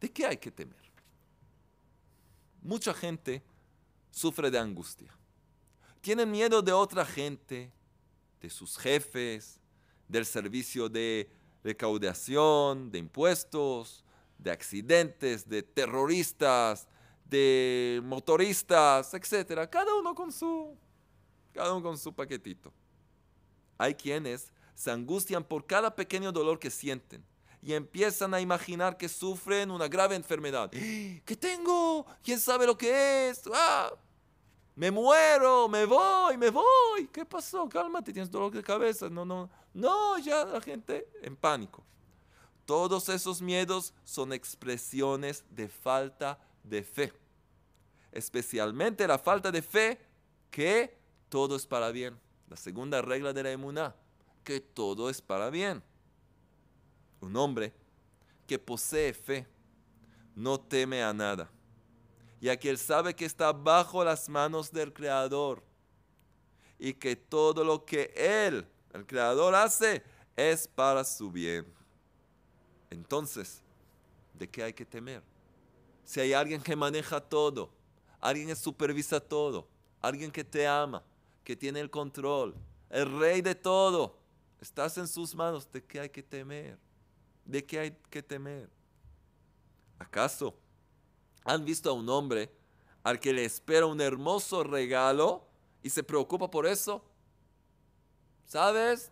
¿De 0.00 0.10
qué 0.10 0.26
hay 0.26 0.36
que 0.36 0.50
temer? 0.50 0.78
Mucha 2.62 2.94
gente 2.94 3.42
sufre 4.10 4.50
de 4.50 4.58
angustia. 4.58 5.14
Tienen 6.00 6.30
miedo 6.30 6.62
de 6.62 6.72
otra 6.72 7.04
gente, 7.04 7.70
de 8.40 8.50
sus 8.50 8.78
jefes, 8.78 9.60
del 10.08 10.24
servicio 10.24 10.88
de 10.88 11.30
recaudación, 11.62 12.90
de 12.90 12.98
impuestos, 12.98 14.04
de 14.38 14.50
accidentes, 14.50 15.48
de 15.48 15.62
terroristas, 15.62 16.88
de 17.24 18.00
motoristas, 18.02 19.12
etc. 19.14 19.68
Cada 19.70 19.94
uno 19.94 20.14
con 20.14 20.32
su, 20.32 20.76
cada 21.52 21.72
uno 21.74 21.82
con 21.82 21.98
su 21.98 22.14
paquetito. 22.14 22.72
Hay 23.76 23.94
quienes 23.94 24.52
se 24.74 24.90
angustian 24.90 25.44
por 25.44 25.66
cada 25.66 25.94
pequeño 25.94 26.32
dolor 26.32 26.58
que 26.58 26.70
sienten 26.70 27.22
y 27.62 27.74
empiezan 27.74 28.32
a 28.32 28.40
imaginar 28.40 28.96
que 28.96 29.08
sufren 29.08 29.70
una 29.70 29.86
grave 29.86 30.16
enfermedad. 30.16 30.70
¿Qué 30.70 31.36
tengo? 31.38 32.06
¿Quién 32.22 32.40
sabe 32.40 32.66
lo 32.66 32.76
que 32.76 33.28
es? 33.28 33.42
¡Ah! 33.52 33.92
Me 34.76 34.90
muero, 34.90 35.68
me 35.68 35.84
voy, 35.84 36.36
me 36.36 36.50
voy. 36.50 37.08
¿Qué 37.12 37.24
pasó? 37.24 37.68
Cálmate, 37.68 38.12
tienes 38.12 38.30
dolor 38.30 38.52
de 38.52 38.62
cabeza. 38.62 39.08
No, 39.10 39.24
no, 39.24 39.50
no, 39.74 40.18
ya 40.18 40.44
la 40.44 40.60
gente 40.60 41.08
en 41.22 41.36
pánico. 41.36 41.82
Todos 42.64 43.08
esos 43.08 43.42
miedos 43.42 43.92
son 44.04 44.32
expresiones 44.32 45.44
de 45.50 45.68
falta 45.68 46.38
de 46.62 46.82
fe. 46.82 47.12
Especialmente 48.12 49.06
la 49.06 49.18
falta 49.18 49.50
de 49.50 49.62
fe 49.62 49.98
que 50.50 50.96
todo 51.28 51.56
es 51.56 51.66
para 51.66 51.90
bien. 51.90 52.18
La 52.48 52.56
segunda 52.56 53.02
regla 53.02 53.32
de 53.32 53.42
la 53.42 53.52
emuná, 53.52 53.94
que 54.44 54.60
todo 54.60 55.10
es 55.10 55.20
para 55.20 55.50
bien. 55.50 55.82
Un 57.20 57.36
hombre 57.36 57.72
que 58.46 58.58
posee 58.58 59.12
fe 59.12 59.46
no 60.34 60.58
teme 60.58 61.02
a 61.02 61.12
nada, 61.12 61.50
ya 62.40 62.56
que 62.56 62.70
él 62.70 62.78
sabe 62.78 63.14
que 63.14 63.26
está 63.26 63.52
bajo 63.52 64.02
las 64.02 64.28
manos 64.28 64.72
del 64.72 64.92
Creador 64.92 65.62
y 66.78 66.94
que 66.94 67.14
todo 67.14 67.62
lo 67.62 67.84
que 67.84 68.12
él, 68.16 68.66
el 68.94 69.06
Creador, 69.06 69.54
hace 69.54 70.02
es 70.36 70.66
para 70.66 71.04
su 71.04 71.30
bien. 71.30 71.66
Entonces, 72.88 73.62
¿de 74.34 74.48
qué 74.48 74.62
hay 74.62 74.72
que 74.72 74.86
temer? 74.86 75.22
Si 76.04 76.18
hay 76.18 76.32
alguien 76.32 76.62
que 76.62 76.74
maneja 76.74 77.20
todo, 77.20 77.70
alguien 78.18 78.48
que 78.48 78.56
supervisa 78.56 79.20
todo, 79.20 79.68
alguien 80.00 80.30
que 80.30 80.42
te 80.42 80.66
ama, 80.66 81.04
que 81.44 81.54
tiene 81.54 81.80
el 81.80 81.90
control, 81.90 82.54
el 82.88 83.18
rey 83.18 83.42
de 83.42 83.54
todo, 83.54 84.18
estás 84.60 84.96
en 84.96 85.06
sus 85.06 85.34
manos, 85.34 85.70
¿de 85.70 85.84
qué 85.84 86.00
hay 86.00 86.08
que 86.08 86.22
temer? 86.22 86.78
¿De 87.44 87.64
qué 87.64 87.78
hay 87.78 87.96
que 88.08 88.22
temer? 88.22 88.70
¿Acaso 89.98 90.56
han 91.52 91.64
visto 91.64 91.90
a 91.90 91.92
un 91.92 92.08
hombre 92.08 92.50
al 93.02 93.18
que 93.18 93.32
le 93.32 93.44
espera 93.44 93.86
un 93.86 94.00
hermoso 94.00 94.62
regalo 94.64 95.44
y 95.82 95.90
se 95.90 96.02
preocupa 96.02 96.50
por 96.50 96.66
eso? 96.66 97.02
¿Sabes? 98.44 99.10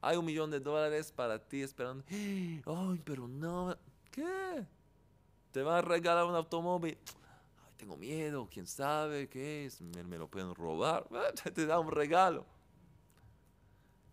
Hay 0.00 0.16
un 0.16 0.24
millón 0.24 0.50
de 0.50 0.60
dólares 0.60 1.12
para 1.12 1.38
ti 1.38 1.62
esperando. 1.62 2.04
Ay, 2.10 3.00
pero 3.04 3.28
no. 3.28 3.76
¿Qué? 4.10 4.66
Te 5.52 5.62
va 5.62 5.78
a 5.78 5.82
regalar 5.82 6.24
un 6.24 6.34
automóvil. 6.34 6.98
Ay, 7.64 7.74
tengo 7.76 7.96
miedo, 7.96 8.48
quién 8.50 8.66
sabe 8.66 9.28
qué 9.28 9.66
es. 9.66 9.80
Me, 9.80 10.02
me 10.02 10.18
lo 10.18 10.28
pueden 10.28 10.54
robar. 10.54 11.06
Te 11.54 11.66
da 11.66 11.78
un 11.78 11.90
regalo. 11.90 12.44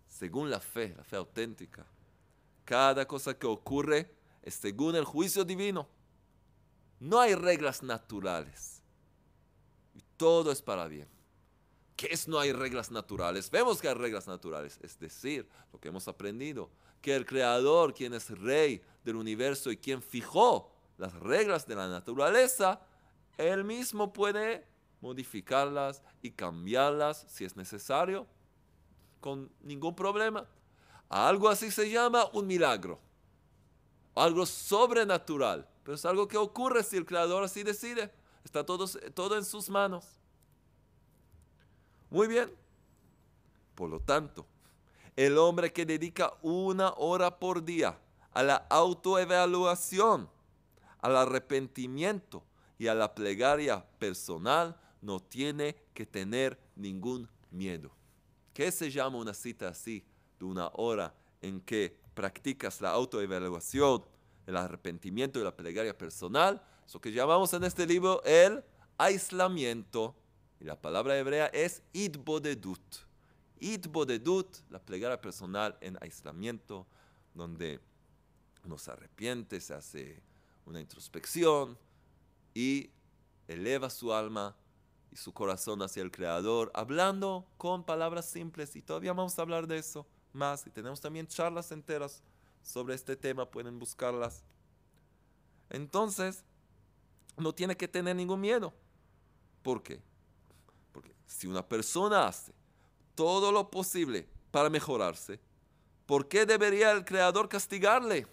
Según 0.08 0.50
la 0.50 0.60
fe, 0.60 0.94
la 0.96 1.04
fe 1.04 1.16
auténtica 1.16 1.86
cada 2.70 3.08
cosa 3.08 3.34
que 3.34 3.48
ocurre 3.48 4.14
es 4.44 4.54
según 4.54 4.96
el 4.96 5.04
juicio 5.04 5.44
divino. 5.44 5.88
No 7.00 7.20
hay 7.20 7.36
reglas 7.36 7.84
naturales. 7.84 8.82
Y 9.94 10.02
todo 10.18 10.52
es 10.52 10.62
para 10.62 10.88
bien. 10.88 11.08
¿Qué 11.96 12.08
es 12.12 12.28
no 12.28 12.40
hay 12.40 12.54
reglas 12.54 12.92
naturales? 12.92 13.50
Vemos 13.50 13.82
que 13.82 13.90
hay 13.90 13.94
reglas 13.94 14.28
naturales. 14.28 14.80
Es 14.82 14.98
decir, 15.00 15.50
lo 15.74 15.80
que 15.80 15.90
hemos 15.90 16.08
aprendido, 16.08 16.70
que 17.02 17.16
el 17.16 17.26
Creador, 17.26 17.94
quien 17.94 18.14
es 18.14 18.30
rey 18.30 18.82
del 19.04 19.18
universo 19.18 19.72
y 19.72 19.78
quien 19.78 20.02
fijó 20.02 20.72
las 20.98 21.14
reglas 21.14 21.68
de 21.68 21.76
la 21.76 21.88
naturaleza, 21.88 22.82
él 23.38 23.64
mismo 23.64 24.14
puede 24.14 24.66
modificarlas 25.02 26.02
y 26.22 26.32
cambiarlas 26.32 27.26
si 27.30 27.46
es 27.46 27.56
necesario, 27.56 28.28
con 29.20 29.52
ningún 29.62 29.96
problema. 29.96 30.48
Algo 31.08 31.50
así 31.50 31.72
se 31.72 31.90
llama 31.90 32.30
un 32.34 32.48
milagro. 32.48 33.00
Algo 34.16 34.46
sobrenatural. 34.46 35.68
Pero 35.84 35.96
es 35.96 36.06
algo 36.06 36.28
que 36.28 36.38
ocurre 36.38 36.84
si 36.84 36.98
el 36.98 37.06
Creador 37.06 37.44
así 37.44 37.64
decide. 37.64 38.12
Está 38.44 38.66
todo, 38.66 38.88
todo 39.14 39.38
en 39.38 39.46
sus 39.46 39.70
manos. 39.70 40.06
Muy 42.10 42.28
bien. 42.28 42.52
Por 43.76 43.90
lo 43.90 44.00
tanto, 44.00 44.46
el 45.16 45.38
hombre 45.38 45.72
que 45.72 45.86
dedica 45.86 46.34
una 46.42 46.94
hora 46.98 47.40
por 47.40 47.64
día 47.64 47.98
a 48.34 48.44
la 48.44 48.56
autoevaluación, 48.70 50.30
al 51.02 51.16
arrepentimiento 51.16 52.44
y 52.78 52.88
a 52.88 52.94
la 52.94 53.16
plegaria 53.16 53.86
personal 54.00 54.80
no 55.02 55.20
tiene 55.20 55.76
que 55.94 56.06
tener 56.06 56.60
ningún 56.76 57.30
miedo. 57.52 57.92
¿Qué 58.54 58.72
se 58.72 58.92
llama 58.92 59.18
una 59.18 59.34
cita 59.34 59.70
así? 59.70 60.06
de 60.40 60.46
una 60.46 60.70
hora 60.74 61.14
en 61.42 61.62
que 61.62 61.99
practicas 62.14 62.82
la 62.82 62.92
autoevaluación, 62.92 64.04
el 64.46 64.58
arrepentimiento 64.58 65.40
y 65.40 65.44
la 65.44 65.56
plegaria 65.56 65.98
personal, 65.98 66.62
eso 66.86 67.00
que 67.00 67.12
llamamos 67.12 67.54
en 67.54 67.64
este 67.64 67.86
libro 67.86 68.24
el 68.24 68.64
aislamiento. 68.98 70.16
Y 70.60 70.66
la 70.66 70.80
palabra 70.80 71.18
hebrea 71.18 71.48
es 71.48 71.84
idbodedut. 71.94 72.82
Idbodedut, 73.60 74.58
la 74.70 74.80
plegaria 74.80 75.22
personal 75.22 75.78
en 75.82 75.98
aislamiento, 76.02 76.88
donde 77.34 77.80
uno 78.64 78.78
se 78.78 78.92
arrepiente, 78.92 79.62
se 79.62 79.74
hace 79.74 80.22
una 80.66 80.82
introspección 80.82 81.78
y 82.54 82.90
eleva 83.48 83.90
su 83.90 84.14
alma 84.14 84.56
y 85.12 85.16
su 85.16 85.34
corazón 85.34 85.82
hacia 85.82 86.04
el 86.04 86.12
Creador, 86.12 86.72
hablando 86.74 87.48
con 87.58 87.84
palabras 87.84 88.30
simples. 88.30 88.76
Y 88.76 88.82
todavía 88.82 89.14
vamos 89.14 89.38
a 89.38 89.42
hablar 89.42 89.68
de 89.68 89.78
eso 89.78 90.06
más. 90.34 90.66
Y 90.68 90.70
tenemos 90.70 91.02
también 91.02 91.28
charlas 91.28 91.72
enteras 91.72 92.22
sobre 92.64 92.96
este 92.96 93.16
tema, 93.16 93.50
pueden 93.50 93.80
buscarlas. 93.80 94.44
Entonces, 95.70 96.44
no 97.38 97.54
tiene 97.54 97.76
que 97.76 97.88
tener 97.88 98.16
ningún 98.16 98.42
miedo. 98.42 98.74
¿Por 99.64 99.82
qué? 99.84 100.02
Porque 100.92 101.14
si 101.28 101.48
una 101.48 101.66
persona 101.68 102.28
hace 102.28 102.54
todo 103.16 103.52
lo 103.52 103.70
posible 103.70 104.28
para 104.52 104.70
mejorarse, 104.70 105.40
¿por 106.06 106.28
qué 106.28 106.46
debería 106.46 106.92
el 106.92 107.06
Creador 107.06 107.50
castigarle? 107.50 108.28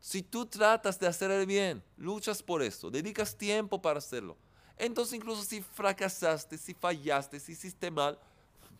Si 0.00 0.22
tú 0.22 0.46
tratas 0.46 0.98
de 0.98 1.06
hacer 1.06 1.30
el 1.30 1.46
bien, 1.46 1.82
luchas 1.98 2.42
por 2.42 2.62
eso, 2.62 2.90
dedicas 2.90 3.36
tiempo 3.36 3.82
para 3.82 3.98
hacerlo, 3.98 4.36
entonces 4.78 5.14
incluso 5.14 5.42
si 5.42 5.60
fracasaste, 5.60 6.56
si 6.56 6.72
fallaste, 6.72 7.38
si 7.38 7.52
hiciste 7.52 7.90
mal, 7.90 8.18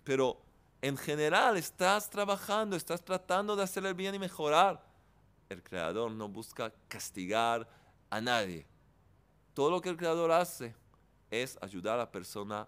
pero 0.03 0.41
en 0.83 0.97
general 0.97 1.57
estás 1.57 2.09
trabajando, 2.09 2.77
estás 2.77 3.05
tratando 3.05 3.55
de 3.55 3.63
hacer 3.63 3.85
el 3.85 3.95
bien 3.95 4.15
y 4.15 4.19
mejorar. 4.19 4.83
El 5.49 5.63
Creador 5.63 6.11
no 6.13 6.29
busca 6.29 6.73
castigar 6.89 7.69
a 8.09 8.21
nadie. 8.21 8.67
Todo 9.53 9.71
lo 9.71 9.81
que 9.81 9.91
el 9.91 9.97
Creador 9.97 10.31
hace 10.31 10.75
es 11.31 11.59
ayudar 11.61 11.95
a 11.95 12.05
la 12.05 12.11
persona 12.11 12.67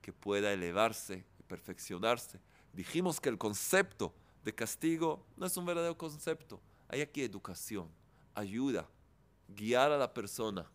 que 0.00 0.12
pueda 0.12 0.52
elevarse 0.52 1.24
y 1.38 1.42
perfeccionarse. 1.42 2.40
Dijimos 2.72 3.20
que 3.20 3.30
el 3.30 3.38
concepto 3.38 4.14
de 4.44 4.54
castigo 4.54 5.24
no 5.36 5.46
es 5.46 5.56
un 5.56 5.64
verdadero 5.64 5.96
concepto. 5.96 6.60
Hay 6.88 7.00
aquí 7.00 7.22
educación, 7.22 7.88
ayuda, 8.34 8.86
guiar 9.48 9.90
a 9.90 9.98
la 9.98 10.12
persona 10.12 10.70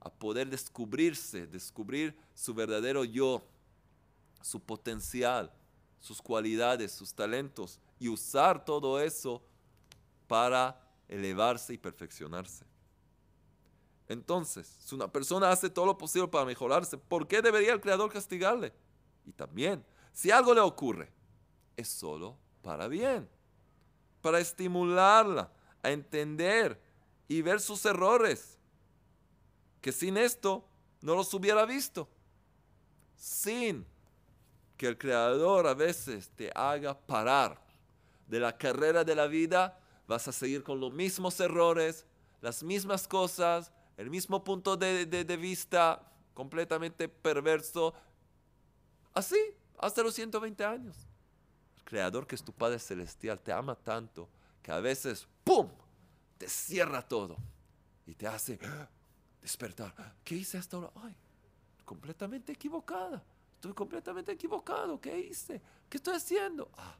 a 0.00 0.10
poder 0.10 0.48
descubrirse, 0.48 1.46
descubrir 1.46 2.16
su 2.34 2.54
verdadero 2.54 3.04
yo, 3.04 3.44
su 4.40 4.60
potencial, 4.60 5.52
sus 6.00 6.20
cualidades, 6.20 6.92
sus 6.92 7.14
talentos 7.14 7.78
y 7.98 8.08
usar 8.08 8.64
todo 8.64 9.00
eso 9.00 9.42
para 10.26 10.80
elevarse 11.08 11.74
y 11.74 11.78
perfeccionarse. 11.78 12.64
Entonces, 14.08 14.66
si 14.80 14.94
una 14.94 15.06
persona 15.06 15.50
hace 15.50 15.70
todo 15.70 15.86
lo 15.86 15.98
posible 15.98 16.26
para 16.26 16.44
mejorarse, 16.44 16.98
¿por 16.98 17.28
qué 17.28 17.42
debería 17.42 17.72
el 17.72 17.80
Creador 17.80 18.12
castigarle? 18.12 18.72
Y 19.24 19.32
también, 19.32 19.84
si 20.12 20.30
algo 20.32 20.52
le 20.52 20.60
ocurre, 20.60 21.12
es 21.76 21.88
solo 21.88 22.36
para 22.62 22.88
bien, 22.88 23.28
para 24.20 24.40
estimularla 24.40 25.52
a 25.82 25.90
entender 25.90 26.80
y 27.28 27.42
ver 27.42 27.60
sus 27.60 27.84
errores, 27.84 28.58
que 29.80 29.92
sin 29.92 30.16
esto 30.16 30.64
no 31.00 31.14
los 31.14 31.32
hubiera 31.32 31.64
visto, 31.64 32.08
sin 33.16 33.86
que 34.80 34.86
el 34.86 34.96
Creador 34.96 35.66
a 35.66 35.74
veces 35.74 36.30
te 36.30 36.50
haga 36.54 36.98
parar 36.98 37.62
de 38.26 38.40
la 38.40 38.56
carrera 38.56 39.04
de 39.04 39.14
la 39.14 39.26
vida, 39.26 39.78
vas 40.06 40.26
a 40.26 40.32
seguir 40.32 40.62
con 40.62 40.80
los 40.80 40.90
mismos 40.90 41.38
errores, 41.38 42.06
las 42.40 42.62
mismas 42.62 43.06
cosas, 43.06 43.70
el 43.98 44.08
mismo 44.08 44.42
punto 44.42 44.78
de, 44.78 45.04
vista 45.36 46.00
completamente 46.32 47.10
perverso, 47.10 47.92
así, 49.12 49.36
hasta 49.76 50.02
los 50.02 50.14
120 50.14 50.64
años. 50.64 50.96
El 51.76 51.84
Creador 51.84 52.26
que 52.26 52.36
es 52.36 52.42
tu 52.42 52.54
Padre 52.54 52.78
Celestial 52.78 53.38
te 53.38 53.52
ama 53.52 53.74
tanto 53.74 54.30
que 54.62 54.72
a 54.72 54.80
veces, 54.80 55.28
¡pum!, 55.44 55.68
te 56.38 56.48
cierra 56.48 57.06
todo 57.06 57.36
y 58.06 58.14
te 58.14 58.26
hace 58.26 58.58
despertar. 59.42 60.14
¿Qué 60.24 60.36
hice 60.36 60.56
hasta 60.56 60.78
ahora? 60.78 60.90
Ay, 61.02 61.14
completamente 61.84 62.52
equivocada. 62.52 63.22
Estoy 63.60 63.74
completamente 63.74 64.32
equivocado. 64.32 64.98
¿Qué 64.98 65.20
hice? 65.20 65.60
¿Qué 65.90 65.98
estoy 65.98 66.16
haciendo? 66.16 66.70
Ah, 66.78 66.96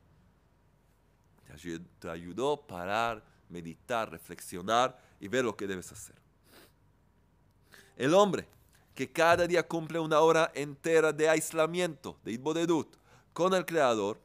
te 1.98 2.10
ayudó 2.10 2.52
a 2.52 2.66
parar, 2.66 3.24
meditar, 3.48 4.10
reflexionar 4.10 5.00
y 5.18 5.28
ver 5.28 5.42
lo 5.42 5.56
que 5.56 5.66
debes 5.66 5.90
hacer. 5.90 6.16
El 7.96 8.12
hombre 8.12 8.46
que 8.94 9.10
cada 9.10 9.46
día 9.46 9.66
cumple 9.66 10.00
una 10.00 10.20
hora 10.20 10.52
entera 10.54 11.14
de 11.14 11.30
aislamiento, 11.30 12.18
de 12.24 12.32
Idbodedut, 12.32 12.94
con 13.32 13.54
el 13.54 13.64
Creador, 13.64 14.20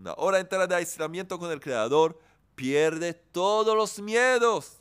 una 0.00 0.14
hora 0.14 0.40
entera 0.40 0.66
de 0.66 0.74
aislamiento 0.74 1.38
con 1.38 1.52
el 1.52 1.60
Creador, 1.60 2.18
pierde 2.56 3.14
todos 3.14 3.76
los 3.76 4.00
miedos, 4.00 4.80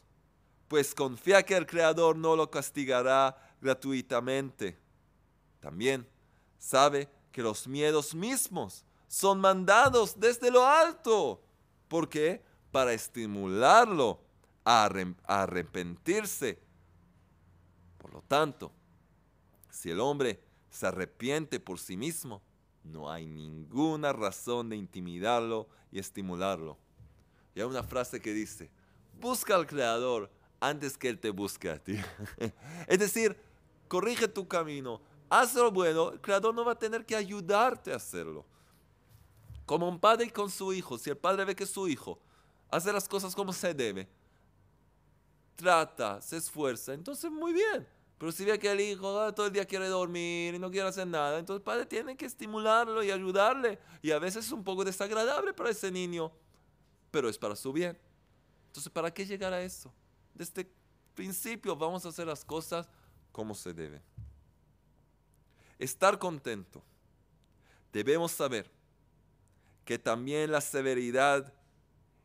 pues 0.68 0.96
confía 0.96 1.44
que 1.44 1.56
el 1.56 1.68
Creador 1.68 2.16
no 2.16 2.36
lo 2.36 2.50
castigará 2.50 3.38
gratuitamente. 3.62 4.80
También 5.60 6.08
sabe 6.62 7.10
que 7.32 7.42
los 7.42 7.68
miedos 7.68 8.14
mismos 8.14 8.86
son 9.08 9.42
mandados 9.42 10.18
desde 10.20 10.52
lo 10.52 10.66
alto. 10.66 11.42
¿Por 11.88 12.08
qué? 12.08 12.42
Para 12.72 12.94
estimularlo 12.94 14.22
a 14.64 14.86
arrepentirse. 15.26 16.60
Por 17.98 18.14
lo 18.14 18.22
tanto, 18.22 18.72
si 19.70 19.90
el 19.90 20.00
hombre 20.00 20.40
se 20.70 20.88
arrepiente 20.88 21.60
por 21.60 21.80
sí 21.80 21.98
mismo, 21.98 22.42
no 22.84 23.12
hay 23.12 23.26
ninguna 23.26 24.14
razón 24.14 24.70
de 24.70 24.78
intimidarlo 24.78 25.68
y 25.92 26.00
estimularlo. 26.00 26.78
Y 27.56 27.60
hay 27.60 27.66
una 27.66 27.84
frase 27.84 28.22
que 28.22 28.34
dice, 28.34 28.70
busca 29.20 29.56
al 29.56 29.68
Creador 29.68 30.30
antes 30.60 30.98
que 30.98 31.10
Él 31.10 31.20
te 31.20 31.32
busque 31.32 31.70
a 31.70 31.80
ti. 31.80 32.00
es 32.88 33.00
decir, 33.00 33.36
corrige 33.88 34.28
tu 34.28 34.48
camino, 34.48 35.02
haz 35.32 35.56
lo 35.56 35.72
bueno, 35.72 36.12
el 36.12 36.20
creador 36.20 36.54
no 36.54 36.66
va 36.66 36.74
a 36.74 36.78
tener 36.78 37.06
que 37.06 37.16
ayudarte 37.16 37.94
a 37.94 37.96
hacerlo. 37.96 38.46
Como 39.66 39.88
un 39.88 39.98
padre 39.98 40.30
con 40.30 40.52
su 40.52 40.74
hijo, 40.74 40.98
si 40.98 41.10
el 41.10 41.18
padre 41.18 41.46
ve 41.46 41.56
que 41.56 41.66
su 41.66 41.88
hijo 41.88 42.20
hace 42.70 42.92
las 42.92 43.08
cosas 43.08 43.34
como 43.34 43.54
se 43.54 43.74
debe, 43.74 44.10
trata, 45.56 46.22
se 46.22 46.36
esfuerza, 46.36 46.94
entonces 46.94 47.32
muy 47.32 47.54
bien. 47.54 47.88
Pero 48.18 48.32
si 48.34 48.44
ve 48.44 48.60
que 48.60 48.70
el 48.70 48.82
hijo 48.82 49.20
ah, 49.22 49.34
todo 49.34 49.48
el 49.48 49.54
día 49.54 49.66
quiere 49.66 49.88
dormir 49.88 50.54
y 50.54 50.60
no 50.60 50.70
quiere 50.70 50.90
hacer 50.90 51.08
nada, 51.08 51.40
entonces 51.40 51.62
el 51.62 51.64
padre 51.64 51.86
tiene 51.86 52.18
que 52.18 52.26
estimularlo 52.26 53.02
y 53.02 53.10
ayudarle. 53.10 53.80
Y 54.02 54.12
a 54.12 54.20
veces 54.20 54.46
es 54.46 54.52
un 54.52 54.66
poco 54.66 54.84
desagradable 54.84 55.54
para 55.54 55.70
ese 55.70 55.90
niño, 55.90 56.30
pero 57.10 57.30
es 57.30 57.38
para 57.38 57.56
su 57.56 57.72
bien. 57.72 57.98
Entonces, 58.68 58.92
¿para 58.92 59.12
qué 59.12 59.26
llegar 59.26 59.54
a 59.54 59.62
eso? 59.62 59.94
Desde 60.36 60.70
principio 61.16 61.76
vamos 61.76 62.06
a 62.06 62.10
hacer 62.10 62.28
las 62.28 62.44
cosas 62.44 62.88
como 63.32 63.56
se 63.56 63.74
debe 63.74 64.02
estar 65.82 66.20
contento, 66.20 66.84
debemos 67.92 68.32
saber 68.32 68.70
que 69.84 69.98
también 69.98 70.52
la 70.52 70.62
severidad 70.62 71.52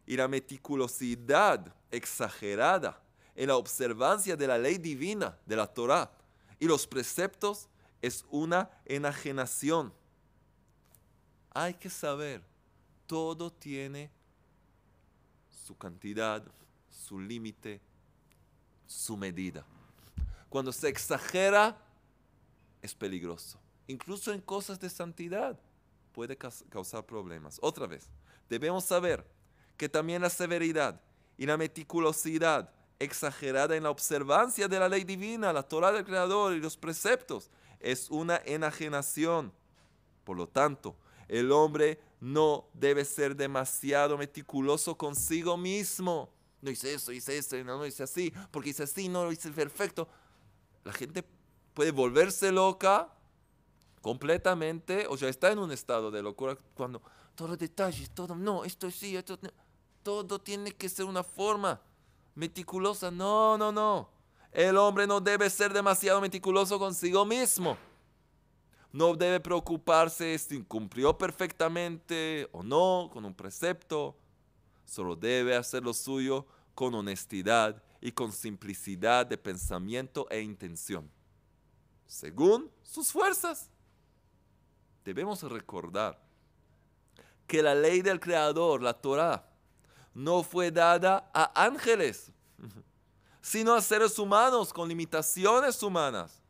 y 0.07 0.17
la 0.17 0.29
meticulosidad 0.29 1.75
exagerada 1.91 3.01
en 3.35 3.49
la 3.49 3.57
observancia 3.57 4.37
de 4.37 4.47
la 4.47 4.59
ley 4.59 4.77
divina 4.77 5.39
de 5.47 5.57
la 5.57 5.67
Torah 5.67 6.11
y 6.61 6.67
los 6.67 6.87
preceptos 6.87 7.69
es 8.03 8.27
una 8.31 8.71
enajenación. 8.85 9.91
Hay 11.51 11.73
que 11.73 11.89
saber, 11.89 12.43
todo 13.07 13.51
tiene 13.51 14.11
su 15.49 15.77
cantidad, 15.79 16.45
su 16.91 17.19
límite, 17.19 17.81
su 18.87 19.17
medida. 19.17 19.65
Cuando 20.51 20.73
se 20.73 20.89
exagera, 20.89 21.86
es 22.83 22.95
peligroso. 22.95 23.61
Incluso 23.87 24.33
en 24.33 24.41
cosas 24.41 24.81
de 24.81 24.91
santidad 24.91 25.59
puede 26.13 26.37
causar 26.37 27.05
problemas. 27.05 27.59
Otra 27.63 27.87
vez, 27.87 28.09
debemos 28.49 28.85
saber 28.85 29.27
que 29.77 29.89
también 29.89 30.23
la 30.23 30.31
severidad 30.31 31.01
y 31.37 31.47
la 31.47 31.57
meticulosidad 31.57 32.73
exagerada 32.99 33.77
en 33.77 33.83
la 33.83 33.91
observancia 33.91 34.69
de 34.69 34.79
la 34.79 34.89
ley 34.89 35.05
divina, 35.05 35.53
la 35.53 35.63
Torah 35.63 35.93
del 35.93 36.05
Creador 36.05 36.55
y 36.55 36.61
los 36.61 36.77
preceptos, 36.77 37.51
es 37.81 38.11
una 38.11 38.41
enajenación. 38.45 39.53
Por 40.25 40.37
lo 40.37 40.49
tanto, 40.49 40.97
el 41.29 41.53
hombre 41.53 42.01
no 42.21 42.69
debe 42.73 43.05
ser 43.05 43.37
demasiado 43.37 44.17
meticuloso 44.17 44.97
consigo 44.97 45.57
mismo. 45.57 46.33
No 46.63 46.71
hice 46.71 46.95
eso, 46.95 47.13
hice 47.13 47.37
eso, 47.37 47.57
no, 47.59 47.79
no 47.79 47.87
hice 47.87 48.03
así, 48.03 48.33
porque 48.51 48.71
hice 48.71 48.85
así, 48.85 49.09
no 49.09 49.25
lo 49.25 49.33
hice 49.33 49.51
perfecto. 49.51 50.09
La 50.85 50.93
gente 50.93 51.23
puede 51.77 51.91
volverse 51.91 52.51
loca 52.51 53.13
completamente, 54.01 55.07
o 55.11 55.17
sea, 55.19 55.29
está 55.29 55.53
en 55.53 55.59
un 55.59 55.71
estado 55.71 56.11
de 56.11 56.23
locura 56.23 56.57
cuando 56.73 57.03
todos 57.35 57.51
los 57.51 57.59
detalles, 57.59 58.09
todo, 58.11 58.35
no, 58.35 58.65
esto 58.65 58.91
sí, 58.91 59.15
esto. 59.15 59.39
Todo 60.03 60.41
tiene 60.41 60.73
que 60.73 60.89
ser 60.89 61.05
una 61.05 61.23
forma 61.23 61.79
meticulosa. 62.35 63.11
No, 63.11 63.59
no, 63.59 63.71
no. 63.71 64.09
El 64.53 64.79
hombre 64.79 65.07
no 65.07 65.21
debe 65.21 65.51
ser 65.51 65.71
demasiado 65.73 66.19
meticuloso 66.21 66.79
consigo 66.79 67.27
mismo. 67.27 67.77
No 68.91 69.15
debe 69.15 69.39
preocuparse 69.39 70.39
si 70.39 70.63
cumplió 70.63 71.19
perfectamente 71.19 72.49
o 72.53 72.63
no 72.63 73.11
con 73.13 73.27
un 73.27 73.35
precepto. 73.35 74.17
Solo 74.87 75.15
debe 75.15 75.55
hacer 75.55 75.83
lo 75.83 75.93
suyo 75.93 76.47
con 76.75 76.95
honestidad 76.95 77.83
y 78.01 78.13
con 78.13 78.33
simplicidad 78.33 79.27
de 79.27 79.37
pensamiento 79.37 80.27
e 80.31 80.41
intención, 80.41 81.11
según 82.07 82.71
sus 82.83 83.13
fuerzas. 83.13 83.71
Debemos 85.05 85.43
recordar 85.43 86.21
que 87.47 87.63
la 87.63 87.75
ley 87.75 88.03
del 88.03 88.19
Creador, 88.19 88.83
la 88.83 88.95
Torah, 88.95 89.49
no 90.15 90.43
fue 90.43 90.71
dada 90.71 91.31
a 91.33 91.65
ángeles, 91.65 92.33
sino 93.41 93.75
a 93.75 93.81
seres 93.81 94.19
humanos 94.19 94.73
con 94.73 94.89
limitaciones 94.89 95.83
humanas. 95.83 96.43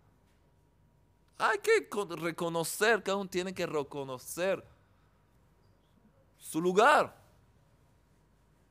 Hay 1.38 1.58
que 1.58 1.88
reconocer, 2.16 3.02
cada 3.02 3.18
uno 3.18 3.28
tiene 3.28 3.52
que 3.52 3.66
reconocer 3.66 4.64
su 6.38 6.60
lugar. 6.60 7.14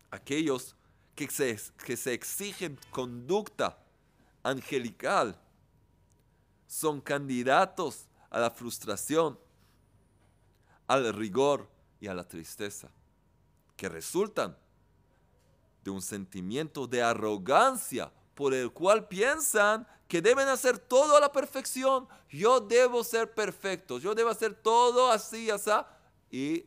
Aquellos 0.09 0.75
que 1.13 1.29
se, 1.29 1.59
que 1.85 1.95
se 1.95 2.13
exigen 2.13 2.79
conducta 2.89 3.77
angelical 4.41 5.39
son 6.67 7.01
candidatos 7.01 8.07
a 8.29 8.39
la 8.39 8.51
frustración, 8.51 9.39
al 10.87 11.13
rigor 11.13 11.69
y 11.99 12.07
a 12.07 12.13
la 12.13 12.27
tristeza, 12.27 12.91
que 13.75 13.89
resultan 13.89 14.57
de 15.83 15.91
un 15.91 16.01
sentimiento 16.01 16.87
de 16.87 17.01
arrogancia 17.01 18.11
por 18.33 18.53
el 18.53 18.71
cual 18.71 19.07
piensan 19.07 19.87
que 20.07 20.21
deben 20.21 20.47
hacer 20.47 20.77
todo 20.77 21.15
a 21.15 21.19
la 21.19 21.31
perfección. 21.31 22.07
Yo 22.29 22.59
debo 22.59 23.03
ser 23.03 23.33
perfecto, 23.33 23.97
yo 23.97 24.13
debo 24.13 24.29
hacer 24.29 24.53
todo 24.53 25.11
así, 25.11 25.49
así. 25.49 25.71
Y 26.29 26.65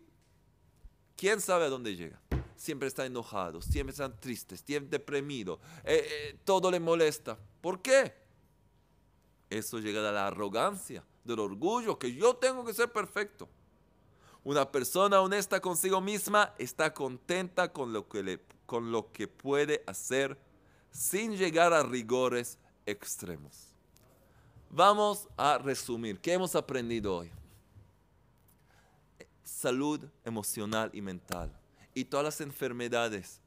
quién 1.16 1.40
sabe 1.40 1.66
a 1.66 1.68
dónde 1.68 1.94
llega. 1.94 2.20
Siempre 2.56 2.88
está 2.88 3.06
enojado, 3.06 3.60
siempre 3.62 3.92
está 3.92 4.12
triste, 4.12 4.56
siempre 4.56 4.98
deprimido, 4.98 5.60
eh, 5.84 6.06
eh, 6.10 6.40
todo 6.44 6.70
le 6.70 6.80
molesta. 6.80 7.38
¿Por 7.60 7.80
qué? 7.80 8.27
Eso 9.50 9.78
llega 9.78 10.06
a 10.06 10.12
la 10.12 10.26
arrogancia, 10.26 11.04
del 11.24 11.40
orgullo, 11.40 11.98
que 11.98 12.14
yo 12.14 12.36
tengo 12.36 12.64
que 12.64 12.74
ser 12.74 12.92
perfecto. 12.92 13.48
Una 14.44 14.70
persona 14.70 15.20
honesta 15.20 15.60
consigo 15.60 16.00
misma 16.00 16.54
está 16.58 16.94
contenta 16.94 17.72
con 17.72 17.92
lo 17.92 18.08
que, 18.08 18.40
con 18.66 18.92
lo 18.92 19.12
que 19.12 19.28
puede 19.28 19.82
hacer 19.86 20.38
sin 20.90 21.36
llegar 21.36 21.72
a 21.72 21.82
rigores 21.82 22.58
extremos. 22.86 23.68
Vamos 24.70 25.28
a 25.36 25.58
resumir. 25.58 26.20
¿Qué 26.20 26.32
hemos 26.32 26.54
aprendido 26.54 27.16
hoy? 27.16 27.30
Salud 29.42 30.00
emocional 30.24 30.90
y 30.92 31.00
mental. 31.00 31.50
Y 31.94 32.04
todas 32.04 32.24
las 32.24 32.40
enfermedades 32.40 33.40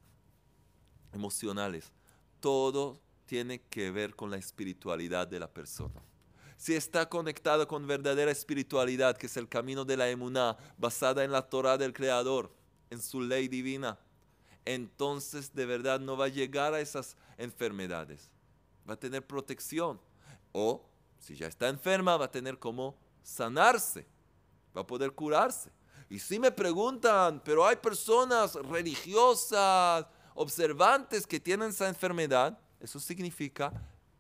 emocionales. 1.14 1.92
Todo 2.40 3.00
tiene 3.32 3.62
que 3.62 3.92
ver 3.92 4.14
con 4.14 4.30
la 4.30 4.36
espiritualidad 4.36 5.26
de 5.26 5.40
la 5.40 5.48
persona. 5.48 6.04
Si 6.58 6.76
está 6.76 7.08
conectado 7.08 7.66
con 7.66 7.88
verdadera 7.88 8.30
espiritualidad, 8.30 9.16
que 9.16 9.28
es 9.28 9.38
el 9.38 9.48
camino 9.48 9.86
de 9.86 9.96
la 9.96 10.10
emuná, 10.10 10.58
basada 10.78 11.24
en 11.24 11.32
la 11.32 11.42
Torah 11.42 11.78
del 11.78 11.94
Creador, 11.94 12.54
en 12.90 13.02
su 13.02 13.22
ley 13.22 13.48
divina, 13.48 13.98
entonces 14.66 15.56
de 15.56 15.66
verdad 15.66 16.02
no 16.02 16.18
va 16.18 16.26
a 16.26 16.28
llegar 16.28 16.74
a 16.74 16.82
esas 16.82 17.16
enfermedades. 17.38 18.30
Va 18.86 18.96
a 18.96 19.00
tener 19.00 19.26
protección. 19.26 19.98
O 20.52 20.86
si 21.18 21.38
ya 21.38 21.48
está 21.48 21.70
enferma, 21.70 22.18
va 22.18 22.26
a 22.26 22.32
tener 22.32 22.60
cómo 22.60 22.98
sanarse. 23.24 24.06
Va 24.76 24.82
a 24.82 24.88
poder 24.88 25.14
curarse. 25.14 25.72
Y 26.10 26.20
si 26.20 26.38
me 26.38 26.52
preguntan, 26.52 27.42
pero 27.46 27.66
hay 27.66 27.78
personas 27.78 28.56
religiosas, 28.56 30.06
observantes 30.36 31.26
que 31.26 31.40
tienen 31.40 31.70
esa 31.70 31.88
enfermedad, 31.88 32.60
eso 32.82 33.00
significa 33.00 33.72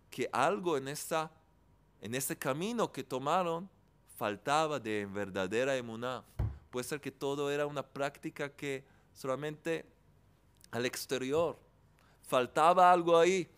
que 0.09 0.29
algo 0.31 0.77
en, 0.77 0.87
en 0.87 2.15
ese 2.15 2.37
camino 2.37 2.91
que 2.91 3.03
tomaron 3.03 3.69
faltaba 4.17 4.79
de 4.79 5.05
verdadera 5.05 5.75
emuná. 5.75 6.23
Puede 6.69 6.83
ser 6.83 7.01
que 7.01 7.11
todo 7.11 7.49
era 7.49 7.65
una 7.65 7.81
práctica 7.81 8.49
que 8.49 8.83
solamente 9.13 9.85
al 10.69 10.85
exterior. 10.85 11.57
Faltaba 12.21 12.91
algo 12.91 13.17
ahí. 13.17 13.49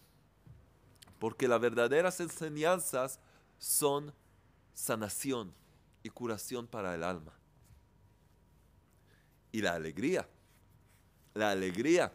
Porque 1.20 1.48
las 1.48 1.60
verdaderas 1.60 2.20
enseñanzas 2.20 3.20
son 3.60 4.14
sanación 4.74 5.54
y 6.02 6.10
curación 6.10 6.68
para 6.68 6.96
el 6.96 7.04
alma. 7.04 7.34
Y 9.52 9.62
la 9.62 9.74
alegría. 9.74 10.28
La 11.34 11.52
alegría 11.52 12.12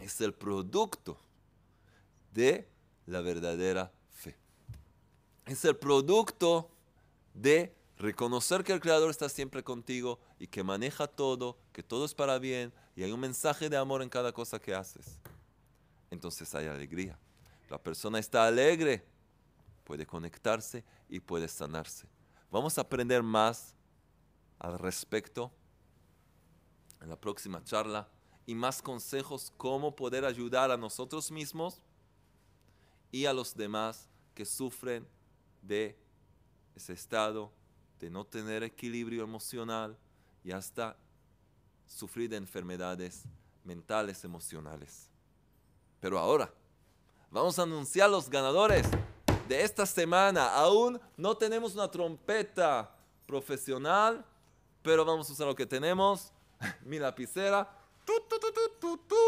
es 0.00 0.20
el 0.20 0.34
producto 0.34 1.18
de 2.36 2.68
la 3.06 3.22
verdadera 3.22 3.90
fe. 4.10 4.36
Es 5.46 5.64
el 5.64 5.76
producto 5.76 6.70
de 7.32 7.74
reconocer 7.96 8.62
que 8.62 8.74
el 8.74 8.80
Creador 8.80 9.10
está 9.10 9.28
siempre 9.30 9.64
contigo 9.64 10.20
y 10.38 10.46
que 10.46 10.62
maneja 10.62 11.06
todo, 11.06 11.56
que 11.72 11.82
todo 11.82 12.04
es 12.04 12.14
para 12.14 12.38
bien, 12.38 12.72
y 12.94 13.02
hay 13.02 13.10
un 13.10 13.20
mensaje 13.20 13.70
de 13.70 13.78
amor 13.78 14.02
en 14.02 14.10
cada 14.10 14.32
cosa 14.32 14.60
que 14.60 14.74
haces, 14.74 15.18
entonces 16.10 16.54
hay 16.54 16.66
alegría. 16.66 17.18
La 17.70 17.78
persona 17.78 18.18
está 18.18 18.46
alegre, 18.46 19.04
puede 19.84 20.06
conectarse 20.06 20.84
y 21.08 21.20
puede 21.20 21.48
sanarse. 21.48 22.06
Vamos 22.50 22.76
a 22.76 22.82
aprender 22.82 23.22
más 23.22 23.74
al 24.58 24.78
respecto 24.78 25.50
en 27.00 27.08
la 27.08 27.16
próxima 27.16 27.64
charla 27.64 28.08
y 28.44 28.54
más 28.54 28.82
consejos 28.82 29.52
cómo 29.56 29.96
poder 29.96 30.24
ayudar 30.24 30.70
a 30.70 30.76
nosotros 30.76 31.30
mismos 31.30 31.80
y 33.16 33.24
a 33.24 33.32
los 33.32 33.56
demás 33.56 34.10
que 34.34 34.44
sufren 34.44 35.08
de 35.62 35.96
ese 36.74 36.92
estado 36.92 37.50
de 37.98 38.10
no 38.10 38.26
tener 38.26 38.62
equilibrio 38.62 39.24
emocional 39.24 39.96
y 40.44 40.52
hasta 40.52 40.98
sufrir 41.86 42.28
de 42.28 42.36
enfermedades 42.36 43.22
mentales, 43.64 44.22
emocionales. 44.22 45.08
Pero 45.98 46.18
ahora, 46.18 46.52
vamos 47.30 47.58
a 47.58 47.62
anunciar 47.62 48.10
los 48.10 48.28
ganadores 48.28 48.86
de 49.48 49.62
esta 49.64 49.86
semana. 49.86 50.54
Aún 50.54 51.00
no 51.16 51.38
tenemos 51.38 51.74
una 51.74 51.90
trompeta 51.90 52.94
profesional, 53.24 54.26
pero 54.82 55.06
vamos 55.06 55.30
a 55.30 55.32
usar 55.32 55.46
lo 55.46 55.56
que 55.56 55.64
tenemos. 55.64 56.34
Mi 56.84 56.98
lapicera. 56.98 57.66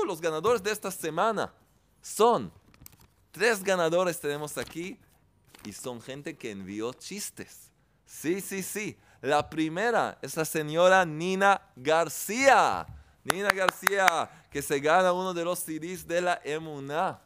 los 0.07 0.20
ganadores 0.20 0.62
de 0.62 0.72
esta 0.72 0.90
semana 0.90 1.55
son 2.03 2.53
tres 3.38 3.62
ganadores 3.62 4.18
tenemos 4.18 4.59
aquí 4.59 4.98
y 5.64 5.72
son 5.72 6.03
gente 6.03 6.37
que 6.37 6.51
envió 6.51 6.92
chistes. 6.92 7.70
Sí, 8.05 8.40
sí, 8.40 8.64
sí. 8.64 8.96
La 9.20 9.48
primera 9.48 10.18
es 10.20 10.37
la 10.37 10.44
señora 10.44 11.05
Nina 11.05 11.62
García. 11.77 12.85
Nina 13.22 13.51
García, 13.51 14.29
que 14.51 14.61
se 14.61 14.81
gana 14.81 15.12
uno 15.12 15.33
de 15.33 15.44
los 15.44 15.61
CDs 15.61 16.05
de 16.09 16.20
la 16.20 16.40
Emuná. 16.42 17.20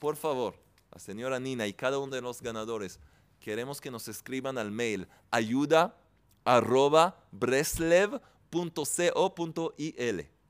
Por 0.00 0.16
favor, 0.16 0.56
la 0.90 0.98
señora 0.98 1.38
Nina 1.38 1.64
y 1.68 1.72
cada 1.72 1.98
uno 2.00 2.12
de 2.12 2.22
los 2.22 2.42
ganadores, 2.42 2.98
queremos 3.38 3.80
que 3.80 3.92
nos 3.92 4.08
escriban 4.08 4.58
al 4.58 4.72
mail 4.72 5.06
ayuda 5.30 5.94
arroba. 6.44 7.16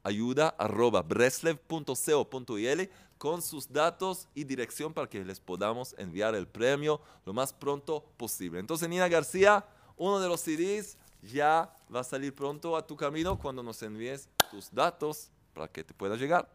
Ayuda 0.04 0.48
arroba 0.58 1.04
con 3.22 3.40
sus 3.40 3.72
datos 3.72 4.26
y 4.34 4.42
dirección 4.42 4.92
para 4.92 5.08
que 5.08 5.24
les 5.24 5.38
podamos 5.38 5.94
enviar 5.96 6.34
el 6.34 6.48
premio 6.48 7.00
lo 7.24 7.32
más 7.32 7.52
pronto 7.52 8.04
posible. 8.16 8.58
Entonces, 8.58 8.88
Nina 8.88 9.06
García, 9.06 9.64
uno 9.96 10.18
de 10.18 10.26
los 10.26 10.40
CDs 10.40 10.96
ya 11.22 11.72
va 11.94 12.00
a 12.00 12.02
salir 12.02 12.34
pronto 12.34 12.76
a 12.76 12.84
tu 12.84 12.96
camino 12.96 13.38
cuando 13.38 13.62
nos 13.62 13.80
envíes 13.84 14.28
tus 14.50 14.74
datos 14.74 15.30
para 15.54 15.68
que 15.68 15.84
te 15.84 15.94
pueda 15.94 16.16
llegar. 16.16 16.48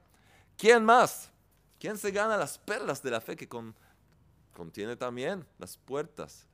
¿Quién 0.58 0.84
más? 0.84 1.30
¿Quién 1.80 1.98
se 1.98 2.12
gana 2.12 2.36
las 2.36 2.58
perlas 2.58 3.02
de 3.02 3.12
la 3.12 3.22
fe 3.22 3.38
que 3.38 3.48
contiene 4.54 4.98
también 4.98 5.48
las 5.60 5.78
puertas? 5.78 6.48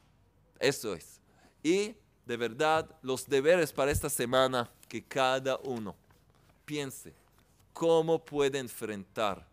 Eso 0.60 0.94
es. 0.94 1.20
Y 1.62 1.96
de 2.26 2.36
verdad, 2.36 2.90
los 3.02 3.26
deberes 3.26 3.72
para 3.72 3.92
esta 3.92 4.10
semana, 4.10 4.68
que 4.88 5.02
cada 5.02 5.56
uno 5.58 5.94
piense 6.64 7.14
cómo 7.72 8.24
puede 8.24 8.58
enfrentar 8.58 9.46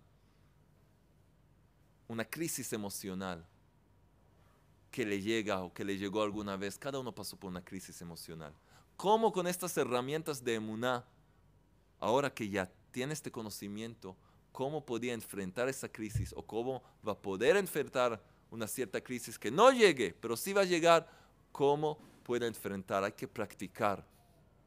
una 2.08 2.26
crisis 2.26 2.74
emocional 2.74 3.46
que 4.90 5.06
le 5.06 5.22
llega 5.22 5.62
o 5.62 5.74
que 5.74 5.86
le 5.86 5.98
llegó 5.98 6.24
alguna 6.24 6.58
vez. 6.58 6.78
Cada 6.78 7.00
uno 7.00 7.14
pasó 7.14 7.38
por 7.38 7.50
una 7.50 7.64
crisis 7.64 8.02
emocional. 8.02 8.54
¿Cómo 8.98 9.32
con 9.32 9.48
estas 9.48 9.76
herramientas 9.78 10.44
de 10.44 10.56
emuná, 10.56 11.04
ahora 12.00 12.34
que 12.34 12.50
ya 12.50 12.70
tiene 12.92 13.14
este 13.14 13.32
conocimiento, 13.32 14.16
cómo 14.52 14.86
podía 14.86 15.14
enfrentar 15.14 15.70
esa 15.70 15.90
crisis 15.90 16.34
o 16.36 16.44
cómo 16.44 16.84
va 17.08 17.14
a 17.14 17.22
poder 17.22 17.58
enfrentar 17.58 18.22
una 18.52 18.68
cierta 18.68 19.02
crisis 19.02 19.38
que 19.38 19.50
no 19.50 19.72
llegue, 19.72 20.16
pero 20.20 20.38
sí 20.38 20.54
va 20.54 20.62
a 20.62 20.66
llegar, 20.66 21.10
cómo 21.52 21.98
puede 22.24 22.48
enfrentar. 22.48 23.04
Hay 23.04 23.12
que 23.12 23.28
practicar, 23.28 24.06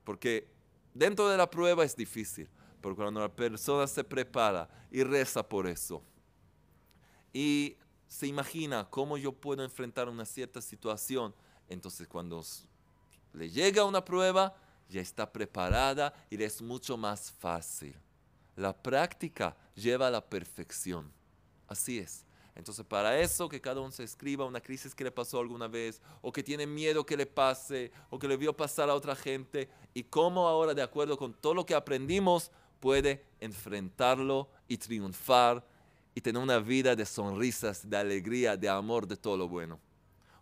porque 0.05 0.47
dentro 0.95 1.29
de 1.29 1.37
la 1.37 1.49
prueba 1.49 1.85
es 1.85 1.97
difícil, 1.97 2.49
pero 2.81 2.95
cuando 2.95 3.21
la 3.21 3.35
persona 3.35 3.87
se 3.87 4.05
prepara 4.05 4.69
y 4.91 5.03
reza 5.03 5.47
por 5.47 5.67
eso 5.67 6.03
y 7.33 7.77
se 8.09 8.27
imagina 8.27 8.89
cómo 8.89 9.19
yo 9.19 9.31
puedo 9.31 9.63
enfrentar 9.63 10.09
una 10.09 10.25
cierta 10.25 10.63
situación, 10.63 11.35
entonces 11.69 12.09
cuando 12.09 12.43
le 13.35 13.51
llega 13.51 13.85
una 13.85 14.03
prueba, 14.03 14.57
ya 14.89 15.03
está 15.03 15.31
preparada 15.31 16.15
y 16.31 16.37
le 16.37 16.47
es 16.47 16.63
mucho 16.63 16.97
más 16.97 17.31
fácil. 17.31 17.95
La 18.55 18.73
práctica 18.73 19.55
lleva 19.75 20.07
a 20.07 20.11
la 20.11 20.25
perfección. 20.25 21.13
Así 21.69 21.99
es. 21.99 22.26
Entonces, 22.57 22.85
para 22.87 23.21
eso 23.21 23.49
que 23.49 23.61
cada 23.61 23.81
uno 23.81 23.93
se 23.93 24.03
escriba 24.03 24.47
una 24.47 24.61
crisis 24.61 24.95
que 24.95 25.05
le 25.05 25.11
pasó 25.11 25.39
alguna 25.39 25.69
vez, 25.69 26.01
o 26.23 26.33
que 26.33 26.43
tiene 26.43 26.67
miedo 26.67 27.05
que 27.05 27.17
le 27.17 27.27
pase, 27.27 27.93
o 28.11 28.19
que 28.19 28.27
le 28.27 28.37
vio 28.37 28.57
pasar 28.57 28.89
a 28.89 28.95
otra 28.95 29.15
gente, 29.15 29.69
y 29.93 30.03
cómo 30.03 30.49
ahora, 30.49 30.73
de 30.73 30.83
acuerdo 30.83 31.19
con 31.19 31.35
todo 31.35 31.53
lo 31.55 31.67
que 31.67 31.75
aprendimos, 31.75 32.51
puede 32.81 33.25
enfrentarlo 33.41 34.49
y 34.69 34.79
triunfar 34.79 35.65
y 36.15 36.21
tener 36.23 36.43
una 36.43 36.59
vida 36.59 36.97
de 36.97 37.05
sonrisas, 37.05 37.89
de 37.89 37.97
alegría, 37.97 38.57
de 38.57 38.71
amor, 38.71 39.07
de 39.07 39.17
todo 39.17 39.37
lo 39.37 39.49
bueno. 39.49 39.79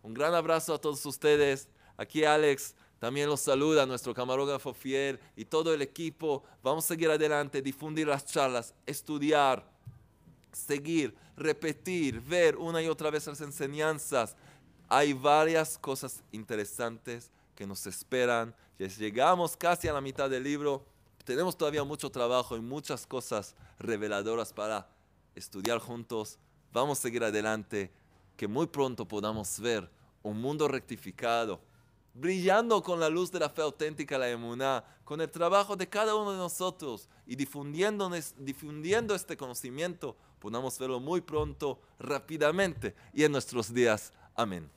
Un 0.03 0.15
gran 0.15 0.35
abrazo 0.35 0.75
a 0.75 0.81
todos 0.81 1.05
ustedes. 1.07 1.69
Aquí 1.97 2.25
Alex 2.25 2.77
también 3.01 3.29
los 3.29 3.41
saluda 3.41 3.85
nuestro 3.87 4.15
camarógrafo 4.15 4.73
fiel 4.73 5.19
y 5.35 5.45
todo 5.45 5.75
el 5.75 5.83
equipo. 5.83 6.45
Vamos 6.63 6.85
a 6.85 6.89
seguir 6.89 7.11
adelante, 7.11 7.61
difundir 7.61 8.07
las 8.07 8.25
charlas, 8.25 8.73
estudiar, 8.87 9.74
seguir, 10.55 11.15
repetir, 11.37 12.21
ver 12.21 12.57
una 12.57 12.83
y 12.83 12.89
otra 12.89 13.11
vez 13.11 13.27
las 13.27 13.41
enseñanzas. 13.41 14.37
Hay 14.89 15.13
varias 15.13 15.79
cosas 15.79 16.23
interesantes 16.33 17.31
que 17.55 17.67
nos 17.67 17.87
esperan. 17.87 18.55
Ya 18.79 18.87
llegamos 18.87 19.57
casi 19.57 19.89
a 19.89 19.93
la 19.93 20.01
mitad 20.01 20.29
del 20.31 20.45
libro. 20.45 20.85
Tenemos 21.25 21.57
todavía 21.57 21.85
mucho 21.85 22.11
trabajo 22.11 22.57
y 22.57 22.61
muchas 22.61 23.07
cosas 23.07 23.55
reveladoras 23.79 24.53
para 24.53 24.89
estudiar 25.35 25.79
juntos. 25.79 26.39
Vamos 26.73 26.99
a 26.99 27.03
seguir 27.03 27.25
adelante. 27.25 27.91
Que 28.37 28.49
muy 28.49 28.67
pronto 28.67 29.07
podamos 29.07 29.61
ver 29.61 29.89
un 30.23 30.41
mundo 30.41 30.67
rectificado 30.67 31.61
brillando 32.15 32.81
con 32.81 33.01
la 33.01 33.09
luz 33.09 33.31
de 33.33 33.41
la 33.41 33.51
fe 33.51 33.61
auténtica, 33.63 34.17
la 34.17 34.31
emuná, 34.31 34.85
con 35.05 35.21
el 35.21 35.31
trabajo 35.31 35.77
de 35.77 35.89
cada 35.89 36.15
uno 36.15 36.31
de 36.31 36.39
nosotros 36.39 37.09
y 37.27 37.35
difundiendo, 37.35 38.09
difundiendo 38.39 39.15
este 39.15 39.37
conocimiento, 39.37 40.17
podamos 40.45 40.79
verlo 40.79 41.01
muy 41.01 41.23
pronto, 41.23 41.81
rápidamente 41.99 42.95
y 43.15 43.25
en 43.25 43.33
nuestros 43.33 43.73
días. 43.73 44.13
Amén. 44.35 44.69